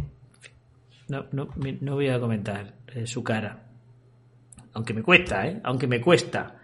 no, 1.09 1.25
no, 1.33 1.49
no 1.81 1.95
voy 1.95 2.09
a 2.09 2.21
comentar 2.21 2.75
eh, 2.89 3.07
su 3.07 3.25
cara. 3.25 3.71
Aunque 4.75 4.93
me 4.93 5.03
cuesta, 5.03 5.47
¿eh? 5.47 5.61
Aunque 5.65 5.87
me 5.87 6.01
cuesta. 6.01 6.57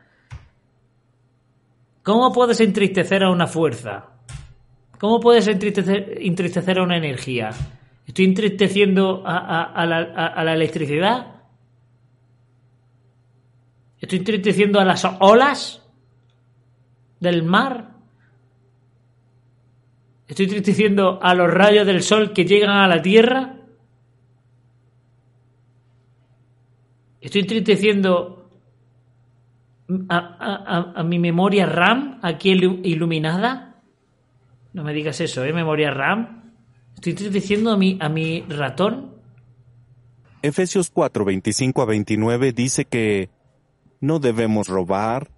¿Cómo 2.03 2.31
puedes 2.35 2.61
entristecer 2.61 3.25
a 3.25 3.31
una 3.31 3.47
fuerza? 3.47 4.14
¿Cómo 5.05 5.21
puedes 5.21 5.47
entristecer, 5.49 6.79
a 6.79 6.83
una 6.83 6.97
energía? 6.97 7.51
¿Estoy 8.07 8.25
entristeciendo 8.25 9.23
a, 9.27 9.85
la, 9.85 10.55
electricidad? 10.55 11.43
¿Estoy 14.01 14.21
entristeciendo 14.21 14.81
a 14.81 14.87
las 14.87 15.05
olas 15.21 15.87
del 17.21 17.43
mar? 17.43 17.91
¿Estoy 20.27 20.47
entristeciendo 20.47 21.23
a 21.23 21.35
los 21.35 21.53
rayos 21.53 21.87
del 21.87 22.03
sol 22.03 22.33
que 22.33 22.47
llegan 22.47 22.71
a 22.71 22.89
la 22.89 23.03
tierra? 23.03 23.57
Estoy 27.21 27.43
entristeciendo 27.43 28.49
a, 30.09 31.03
mi 31.05 31.19
memoria 31.19 31.67
RAM 31.67 32.21
aquí 32.23 32.53
iluminada. 32.53 33.74
No 34.75 34.83
me 34.83 34.93
digas 34.93 35.21
eso, 35.21 35.45
¿eh? 35.45 35.53
Memoria 35.53 35.93
RAM. 35.93 36.53
Estoy 36.97 37.13
entristeciendo 37.13 37.71
a 37.71 37.77
mi, 37.77 37.97
a 38.01 38.09
mi 38.09 38.43
ratón. 38.49 39.15
Efesios 40.43 40.91
4, 40.91 41.25
25 41.25 41.81
a 41.81 41.85
29 41.87 42.53
dice 42.53 42.85
que 42.85 43.31
no 44.01 44.19
debemos 44.19 44.67
robar, 44.69 45.31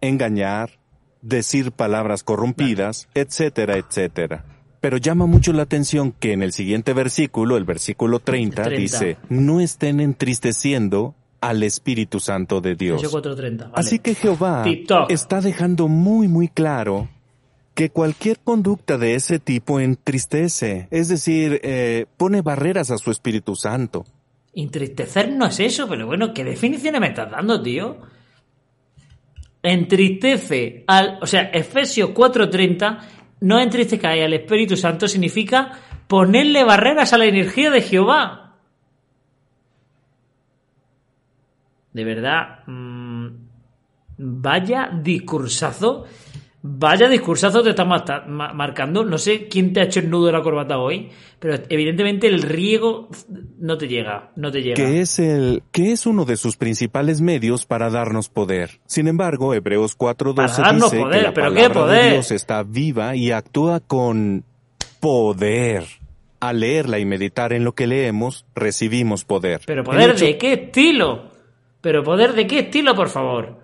engañar, 0.00 0.80
decir 1.22 1.70
palabras 1.70 2.24
corrompidas, 2.24 3.08
etcétera, 3.14 3.76
etcétera. 3.76 4.44
Pero 4.80 4.96
llama 4.96 5.26
mucho 5.26 5.52
la 5.52 5.62
atención 5.62 6.10
que 6.10 6.32
en 6.32 6.42
el 6.42 6.52
siguiente 6.52 6.92
versículo, 6.92 7.56
el 7.56 7.64
versículo 7.64 8.18
30, 8.18 8.68
dice, 8.68 9.16
no 9.28 9.60
estén 9.60 10.00
entristeciendo 10.00 11.14
al 11.40 11.62
Espíritu 11.62 12.18
Santo 12.18 12.60
de 12.60 12.74
Dios. 12.74 13.00
Así 13.74 14.00
que 14.00 14.16
Jehová 14.16 14.64
está 15.08 15.40
dejando 15.40 15.86
muy 15.86 16.26
muy 16.26 16.48
claro 16.48 17.08
que 17.74 17.90
cualquier 17.90 18.38
conducta 18.38 18.98
de 18.98 19.14
ese 19.14 19.38
tipo 19.38 19.80
entristece, 19.80 20.88
es 20.90 21.08
decir, 21.08 21.60
eh, 21.62 22.06
pone 22.16 22.42
barreras 22.42 22.90
a 22.90 22.98
su 22.98 23.10
Espíritu 23.10 23.56
Santo. 23.56 24.04
Entristecer 24.54 25.32
no 25.32 25.46
es 25.46 25.58
eso, 25.60 25.88
pero 25.88 26.06
bueno, 26.06 26.34
¿qué 26.34 26.44
definiciones 26.44 27.00
me 27.00 27.08
estás 27.08 27.30
dando, 27.30 27.62
tío? 27.62 27.96
Entristece 29.62 30.84
al, 30.86 31.18
o 31.22 31.26
sea, 31.26 31.42
Efesios 31.44 32.10
4:30, 32.10 32.98
no 33.40 33.58
entristezcáis 33.58 34.24
al 34.24 34.34
Espíritu 34.34 34.76
Santo 34.76 35.08
significa 35.08 35.78
ponerle 36.06 36.64
barreras 36.64 37.12
a 37.14 37.18
la 37.18 37.24
energía 37.24 37.70
de 37.70 37.80
Jehová. 37.80 38.56
De 41.92 42.04
verdad, 42.04 42.60
mm, 42.66 43.28
vaya 44.18 44.90
discursazo. 45.02 46.04
Vaya 46.64 47.08
discursazo 47.08 47.60
te 47.64 47.70
está 47.70 47.84
marcando. 47.84 49.04
No 49.04 49.18
sé 49.18 49.48
quién 49.48 49.72
te 49.72 49.80
ha 49.80 49.84
hecho 49.84 49.98
el 49.98 50.08
nudo 50.08 50.26
de 50.26 50.32
la 50.32 50.42
corbata 50.42 50.78
hoy, 50.78 51.10
pero 51.40 51.56
evidentemente 51.68 52.28
el 52.28 52.40
riego 52.40 53.08
no 53.58 53.76
te 53.76 53.88
llega, 53.88 54.30
no 54.36 54.52
te 54.52 54.62
llega. 54.62 54.76
Que 54.76 55.00
es 55.00 55.18
el, 55.18 55.64
que 55.72 55.90
es 55.90 56.06
uno 56.06 56.24
de 56.24 56.36
sus 56.36 56.56
principales 56.56 57.20
medios 57.20 57.66
para 57.66 57.90
darnos 57.90 58.28
poder. 58.28 58.78
Sin 58.86 59.08
embargo, 59.08 59.54
Hebreos 59.54 59.98
4:12 59.98 60.74
dice 60.74 60.96
que 61.10 61.22
la 61.22 61.34
¿pero 61.34 61.48
palabra 61.48 61.62
qué 61.62 61.70
poder? 61.70 62.04
de 62.04 62.10
Dios 62.12 62.30
está 62.30 62.62
viva 62.62 63.16
y 63.16 63.32
actúa 63.32 63.80
con 63.80 64.44
poder. 65.00 65.84
Al 66.38 66.60
leerla 66.60 66.98
y 67.00 67.04
meditar 67.04 67.52
en 67.52 67.64
lo 67.64 67.72
que 67.72 67.88
leemos, 67.88 68.46
recibimos 68.54 69.24
poder. 69.24 69.62
¿Pero 69.66 69.82
poder 69.82 70.16
de 70.16 70.38
qué 70.38 70.52
estilo? 70.52 71.30
Pero 71.80 72.04
poder 72.04 72.34
de 72.34 72.46
qué 72.46 72.60
estilo, 72.60 72.94
por 72.94 73.08
favor. 73.08 73.60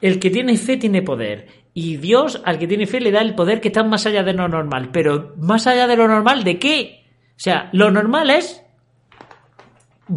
El 0.00 0.18
que 0.18 0.30
tiene 0.30 0.56
fe 0.56 0.76
tiene 0.78 1.02
poder. 1.02 1.61
Y 1.74 1.96
Dios 1.96 2.42
al 2.44 2.58
que 2.58 2.66
tiene 2.66 2.86
fe 2.86 3.00
le 3.00 3.10
da 3.10 3.20
el 3.20 3.34
poder 3.34 3.60
que 3.60 3.68
está 3.68 3.82
más 3.82 4.06
allá 4.06 4.22
de 4.22 4.34
lo 4.34 4.48
normal. 4.48 4.90
Pero 4.92 5.34
más 5.38 5.66
allá 5.66 5.86
de 5.86 5.96
lo 5.96 6.06
normal, 6.06 6.44
¿de 6.44 6.58
qué? 6.58 7.04
O 7.30 7.40
sea, 7.40 7.70
lo 7.72 7.90
normal 7.90 8.30
es 8.30 8.62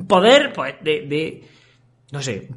poder, 0.07 0.51
pues, 0.53 0.75
de, 0.81 1.47
no 2.11 2.21
sé, 2.21 2.49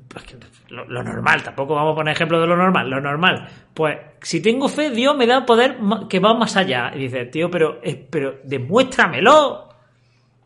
lo, 0.68 1.03
normal, 1.03 1.42
tampoco 1.42 1.74
vamos 1.74 1.92
a 1.92 1.96
poner 1.96 2.14
ejemplo 2.14 2.40
de 2.40 2.46
lo 2.46 2.57
normal, 2.57 2.90
lo 2.90 3.01
normal. 3.01 3.49
Pues 3.72 3.99
si 4.20 4.42
tengo 4.42 4.68
fe, 4.68 4.90
Dios 4.90 5.16
me 5.16 5.26
da 5.26 5.46
poder 5.46 5.78
que 6.09 6.20
va 6.20 6.34
más 6.34 6.57
allá. 6.57 6.92
Y 6.94 6.99
dice, 6.99 7.26
tío, 7.26 7.51
pero, 7.51 7.80
eh, 7.82 8.07
pero 8.11 8.40
demuéstramelo. 8.44 9.68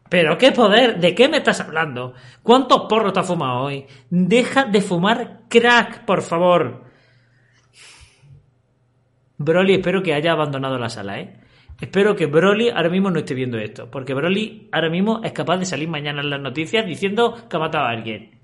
¿Pero 0.08 0.36
qué 0.36 0.52
poder? 0.52 1.00
¿De 1.00 1.14
qué 1.14 1.28
me 1.28 1.38
estás 1.38 1.60
hablando? 1.60 2.12
¿Cuántos 2.42 2.82
porros 2.82 3.14
te 3.14 3.20
has 3.20 3.26
fumado 3.26 3.62
hoy? 3.62 3.86
Deja 4.10 4.66
de 4.66 4.82
fumar 4.82 5.40
crack, 5.48 6.04
por 6.04 6.20
favor. 6.20 6.81
Broly, 9.44 9.74
espero 9.74 10.02
que 10.02 10.14
haya 10.14 10.32
abandonado 10.32 10.78
la 10.78 10.88
sala, 10.88 11.20
¿eh? 11.20 11.34
Espero 11.80 12.14
que 12.14 12.26
Broly 12.26 12.70
ahora 12.70 12.90
mismo 12.90 13.10
no 13.10 13.18
esté 13.18 13.34
viendo 13.34 13.58
esto, 13.58 13.90
porque 13.90 14.14
Broly 14.14 14.68
ahora 14.70 14.88
mismo 14.88 15.20
es 15.24 15.32
capaz 15.32 15.56
de 15.56 15.66
salir 15.66 15.88
mañana 15.88 16.20
en 16.20 16.30
las 16.30 16.40
noticias 16.40 16.86
diciendo 16.86 17.36
que 17.48 17.56
ha 17.56 17.60
matado 17.60 17.86
a 17.86 17.90
alguien. 17.90 18.38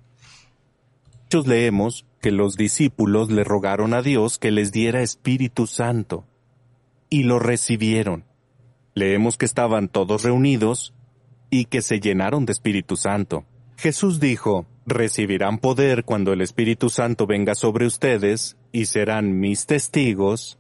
Muchos 1.25 1.47
leemos 1.47 2.05
que 2.21 2.33
los 2.33 2.57
discípulos 2.57 3.31
le 3.31 3.45
rogaron 3.45 3.95
a 3.95 4.03
Dios 4.03 4.39
que 4.39 4.51
les 4.51 4.73
diera 4.73 5.03
Espíritu 5.03 5.67
Santo, 5.67 6.25
y 7.11 7.23
lo 7.23 7.39
recibieron. 7.39 8.25
Leemos 8.95 9.37
que 9.37 9.47
estaban 9.47 9.89
todos 9.89 10.25
reunidos 10.25 10.95
y 11.51 11.67
que 11.67 11.83
se 11.83 12.01
llenaron 12.01 12.45
de 12.45 12.53
Espíritu 12.53 12.97
Santo. 12.97 13.45
Jesús 13.77 14.19
dijo, 14.19 14.67
recibirán 14.85 15.59
poder 15.59 16.05
cuando 16.05 16.33
el 16.33 16.41
Espíritu 16.41 16.89
Santo 16.89 17.27
venga 17.27 17.55
sobre 17.55 17.87
ustedes 17.87 18.57
y 18.73 18.87
serán 18.87 19.39
mis 19.39 19.67
testigos 19.67 20.59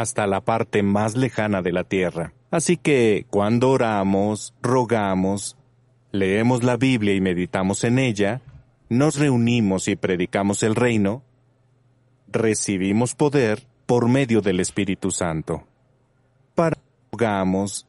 hasta 0.00 0.26
la 0.26 0.40
parte 0.40 0.82
más 0.82 1.16
lejana 1.16 1.62
de 1.62 1.72
la 1.72 1.84
tierra. 1.84 2.32
Así 2.50 2.76
que 2.76 3.26
cuando 3.30 3.70
oramos, 3.70 4.54
rogamos, 4.62 5.56
leemos 6.12 6.62
la 6.62 6.76
Biblia 6.76 7.14
y 7.14 7.20
meditamos 7.20 7.84
en 7.84 7.98
ella, 7.98 8.40
nos 8.88 9.18
reunimos 9.18 9.88
y 9.88 9.96
predicamos 9.96 10.62
el 10.62 10.74
reino, 10.74 11.22
recibimos 12.28 13.14
poder 13.14 13.66
por 13.86 14.08
medio 14.08 14.40
del 14.40 14.60
Espíritu 14.60 15.10
Santo. 15.10 15.64
Para 16.54 16.76
rogamos, 17.12 17.86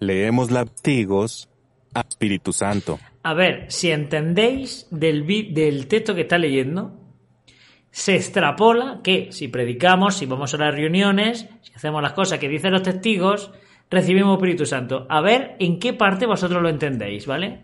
leemos 0.00 0.50
la 0.50 0.64
testigos, 0.64 1.48
Espíritu 1.94 2.52
Santo. 2.52 2.98
A 3.22 3.34
ver, 3.34 3.66
si 3.68 3.90
entendéis 3.90 4.86
del 4.90 5.86
texto 5.86 6.14
que 6.14 6.22
está 6.22 6.38
leyendo, 6.38 6.92
se 7.94 8.16
extrapola 8.16 8.98
que 9.04 9.28
si 9.30 9.46
predicamos, 9.46 10.16
si 10.16 10.26
vamos 10.26 10.52
a 10.52 10.56
las 10.56 10.74
reuniones, 10.74 11.46
si 11.62 11.72
hacemos 11.76 12.02
las 12.02 12.12
cosas 12.12 12.40
que 12.40 12.48
dicen 12.48 12.72
los 12.72 12.82
testigos, 12.82 13.52
recibimos 13.88 14.36
Espíritu 14.36 14.66
Santo. 14.66 15.06
A 15.08 15.20
ver 15.20 15.54
en 15.60 15.78
qué 15.78 15.92
parte 15.92 16.26
vosotros 16.26 16.60
lo 16.60 16.68
entendéis, 16.68 17.24
¿vale? 17.24 17.60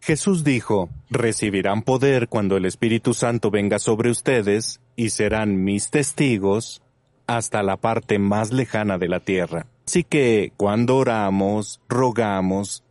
Jesús 0.00 0.42
dijo, 0.42 0.90
recibirán 1.10 1.82
poder 1.82 2.26
cuando 2.26 2.56
el 2.56 2.64
Espíritu 2.64 3.14
Santo 3.14 3.52
venga 3.52 3.78
sobre 3.78 4.10
ustedes 4.10 4.80
y 4.96 5.10
serán 5.10 5.62
mis 5.62 5.90
testigos 5.90 6.82
hasta 7.28 7.62
la 7.62 7.76
parte 7.76 8.18
más 8.18 8.52
lejana 8.52 8.98
de 8.98 9.08
la 9.08 9.20
tierra. 9.20 9.66
Así 9.86 10.02
que 10.02 10.52
cuando 10.56 10.96
oramos, 10.96 11.80
rogamos, 11.88 12.82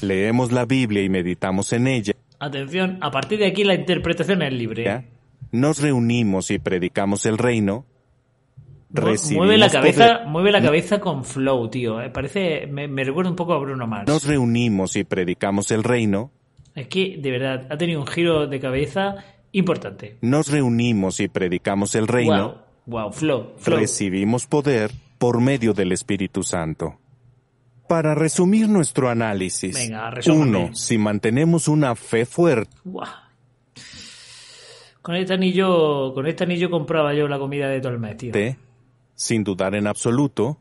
leemos 0.00 0.52
la 0.52 0.64
Biblia 0.64 1.02
y 1.02 1.10
meditamos 1.10 1.74
en 1.74 1.86
ella. 1.86 2.14
Atención, 2.38 2.96
a 3.02 3.10
partir 3.10 3.40
de 3.40 3.46
aquí 3.48 3.62
la 3.62 3.74
interpretación 3.74 4.40
es 4.40 4.54
libre. 4.54 5.12
Nos 5.52 5.80
reunimos 5.80 6.50
y 6.50 6.58
predicamos 6.58 7.26
el 7.26 7.38
reino. 7.38 7.84
Mueve 9.32 9.56
la 9.56 9.70
cabeza, 9.70 10.22
mueve 10.26 10.50
la 10.50 10.60
cabeza 10.60 11.00
con 11.00 11.24
flow, 11.24 11.68
tío. 11.68 12.00
Eh, 12.02 12.10
parece, 12.10 12.66
me, 12.66 12.86
recuerda 13.04 13.30
un 13.30 13.36
poco 13.36 13.54
a 13.54 13.58
Bruno 13.58 13.86
Mars. 13.86 14.08
Nos 14.08 14.26
reunimos 14.26 14.96
y 14.96 15.04
predicamos 15.04 15.70
el 15.70 15.82
reino. 15.82 16.30
Es 16.74 16.88
que, 16.88 17.18
de 17.18 17.30
verdad, 17.30 17.66
ha 17.70 17.76
tenido 17.76 18.00
un 18.00 18.06
giro 18.06 18.46
de 18.46 18.60
cabeza 18.60 19.16
importante. 19.52 20.18
Nos 20.20 20.50
reunimos 20.50 21.20
y 21.20 21.28
predicamos 21.28 21.94
el 21.94 22.06
reino. 22.06 22.64
Wow, 22.86 23.02
wow 23.02 23.12
flow, 23.12 23.52
flow. 23.56 23.78
Recibimos 23.78 24.46
poder 24.46 24.90
por 25.18 25.40
medio 25.40 25.72
del 25.72 25.92
Espíritu 25.92 26.42
Santo. 26.42 26.98
Para 27.88 28.14
resumir 28.14 28.68
nuestro 28.68 29.10
análisis, 29.10 29.74
Venga, 29.74 30.14
uno, 30.28 30.70
si 30.74 30.96
mantenemos 30.96 31.68
una 31.68 31.94
fe 31.94 32.24
fuerte. 32.24 32.74
Con 35.02 35.16
este 35.16 35.34
anillo, 35.34 36.14
con 36.14 36.26
este 36.26 36.44
anillo 36.44 36.70
compraba 36.70 37.12
yo 37.12 37.26
la 37.26 37.38
comida 37.38 37.68
de 37.68 37.80
todo 37.80 37.92
el 37.92 37.98
mes, 37.98 38.16
tío. 38.16 38.32
Sin 39.14 39.44
dudar 39.44 39.74
en 39.74 39.86
absoluto. 39.88 40.58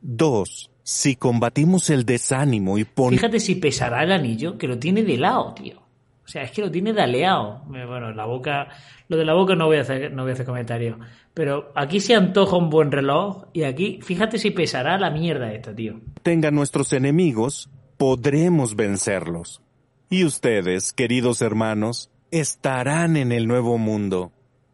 Dos, 0.00 0.70
si 0.82 1.14
combatimos 1.14 1.90
el 1.90 2.04
desánimo 2.04 2.78
y 2.78 2.84
ponemos... 2.84 3.20
Fíjate 3.20 3.38
si 3.38 3.54
pesará 3.56 4.02
el 4.02 4.12
anillo, 4.12 4.58
que 4.58 4.66
lo 4.66 4.78
tiene 4.78 5.02
de 5.02 5.18
lado, 5.18 5.54
tío. 5.54 5.82
O 6.24 6.28
sea, 6.28 6.42
es 6.42 6.52
que 6.52 6.62
lo 6.62 6.70
tiene 6.70 6.92
de 6.92 7.02
aleado. 7.02 7.62
Bueno, 7.66 8.12
la 8.12 8.24
boca, 8.24 8.68
lo 9.08 9.16
de 9.16 9.24
la 9.24 9.34
boca 9.34 9.54
no 9.54 9.66
voy 9.66 9.76
a 9.76 9.82
hacer, 9.82 10.12
no 10.12 10.22
voy 10.22 10.30
a 10.30 10.34
hacer 10.34 10.46
comentario. 10.46 10.98
Pero 11.34 11.72
aquí 11.74 12.00
se 12.00 12.14
antoja 12.14 12.56
un 12.56 12.70
buen 12.70 12.90
reloj 12.90 13.44
y 13.52 13.64
aquí, 13.64 14.00
fíjate 14.02 14.38
si 14.38 14.50
pesará 14.50 14.98
la 14.98 15.10
mierda 15.10 15.52
esta, 15.52 15.74
tío. 15.74 16.00
Tengan 16.22 16.54
nuestros 16.54 16.92
enemigos, 16.92 17.68
podremos 17.96 18.76
vencerlos. 18.76 19.60
Y 20.08 20.24
ustedes, 20.24 20.92
queridos 20.92 21.42
hermanos, 21.42 22.10
estarán 22.32 23.16
en 23.16 23.30
el 23.30 23.46
nuevo 23.46 23.78
mundo. 23.78 24.32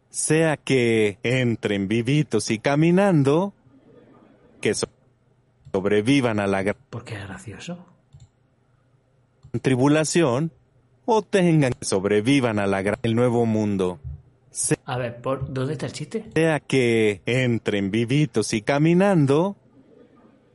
Sea 0.09 0.57
que 0.57 1.19
entren 1.21 1.87
vivitos 1.87 2.49
y 2.49 2.57
caminando, 2.57 3.53
que 4.59 4.73
sobrevivan 4.73 6.39
a 6.39 6.47
la 6.47 6.63
gran... 6.63 6.77
Porque 6.89 7.13
es 7.13 7.27
gracioso. 7.27 7.85
Tribulación, 9.61 10.51
o 11.05 11.21
tengan 11.21 11.73
que 11.73 11.85
sobrevivan 11.85 12.57
a 12.57 12.65
la 12.65 12.79
el 13.03 13.15
nuevo 13.15 13.45
mundo. 13.45 13.99
A 14.85 14.97
ver, 14.97 15.21
¿por 15.21 15.53
dónde 15.53 15.73
está 15.73 15.85
el 15.85 15.91
chiste? 15.91 16.25
Sea 16.33 16.59
que 16.59 17.21
entren 17.25 17.91
vivitos 17.91 18.53
y 18.53 18.61
caminando, 18.61 19.55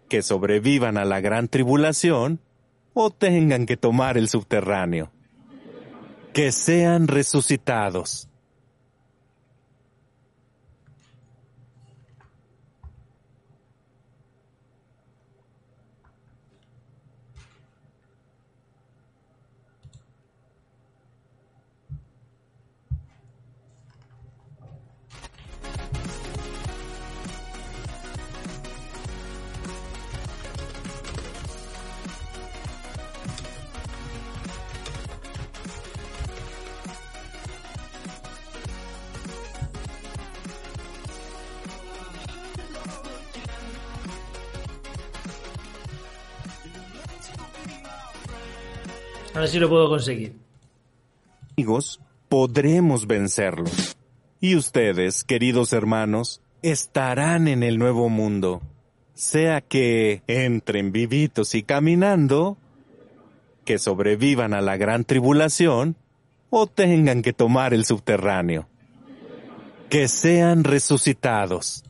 que 0.09 0.23
sobrevivan 0.23 0.97
a 0.97 1.05
la 1.05 1.21
gran 1.21 1.49
tribulación, 1.49 2.41
o 2.93 3.11
tengan 3.11 3.67
que 3.67 3.77
tomar 3.77 4.17
el 4.17 4.29
subterráneo. 4.29 5.11
Que 6.35 6.51
sean 6.51 7.07
resucitados. 7.07 8.28
Ahora 49.45 49.53
sí 49.53 49.59
lo 49.59 49.69
puedo 49.69 49.91
conseguir. 49.91 50.37
Amigos, 51.55 52.01
podremos 52.31 53.07
vencerlos. 53.07 53.95
Y 54.41 54.57
ustedes, 54.57 55.23
queridos 55.23 55.75
hermanos, 55.75 56.41
estarán 56.63 57.47
en 57.47 57.63
el 57.63 57.79
nuevo 57.79 58.09
mundo. 58.09 58.63
Sea 59.13 59.61
que 59.61 60.23
entren 60.29 60.93
vivitos 60.93 61.55
y 61.55 61.63
caminando, 61.63 62.57
que 63.67 63.79
sobrevivan 63.79 64.55
a 64.55 64.63
la 64.63 64.79
gran 64.79 65.05
tribulación, 65.05 65.97
o 66.49 66.67
tengan 66.67 67.21
que 67.21 67.35
tomar 67.35 67.75
el 67.75 67.85
subterráneo. 67.85 68.67
Que 69.91 70.09
sean 70.09 70.65
resucitados. 70.65 71.85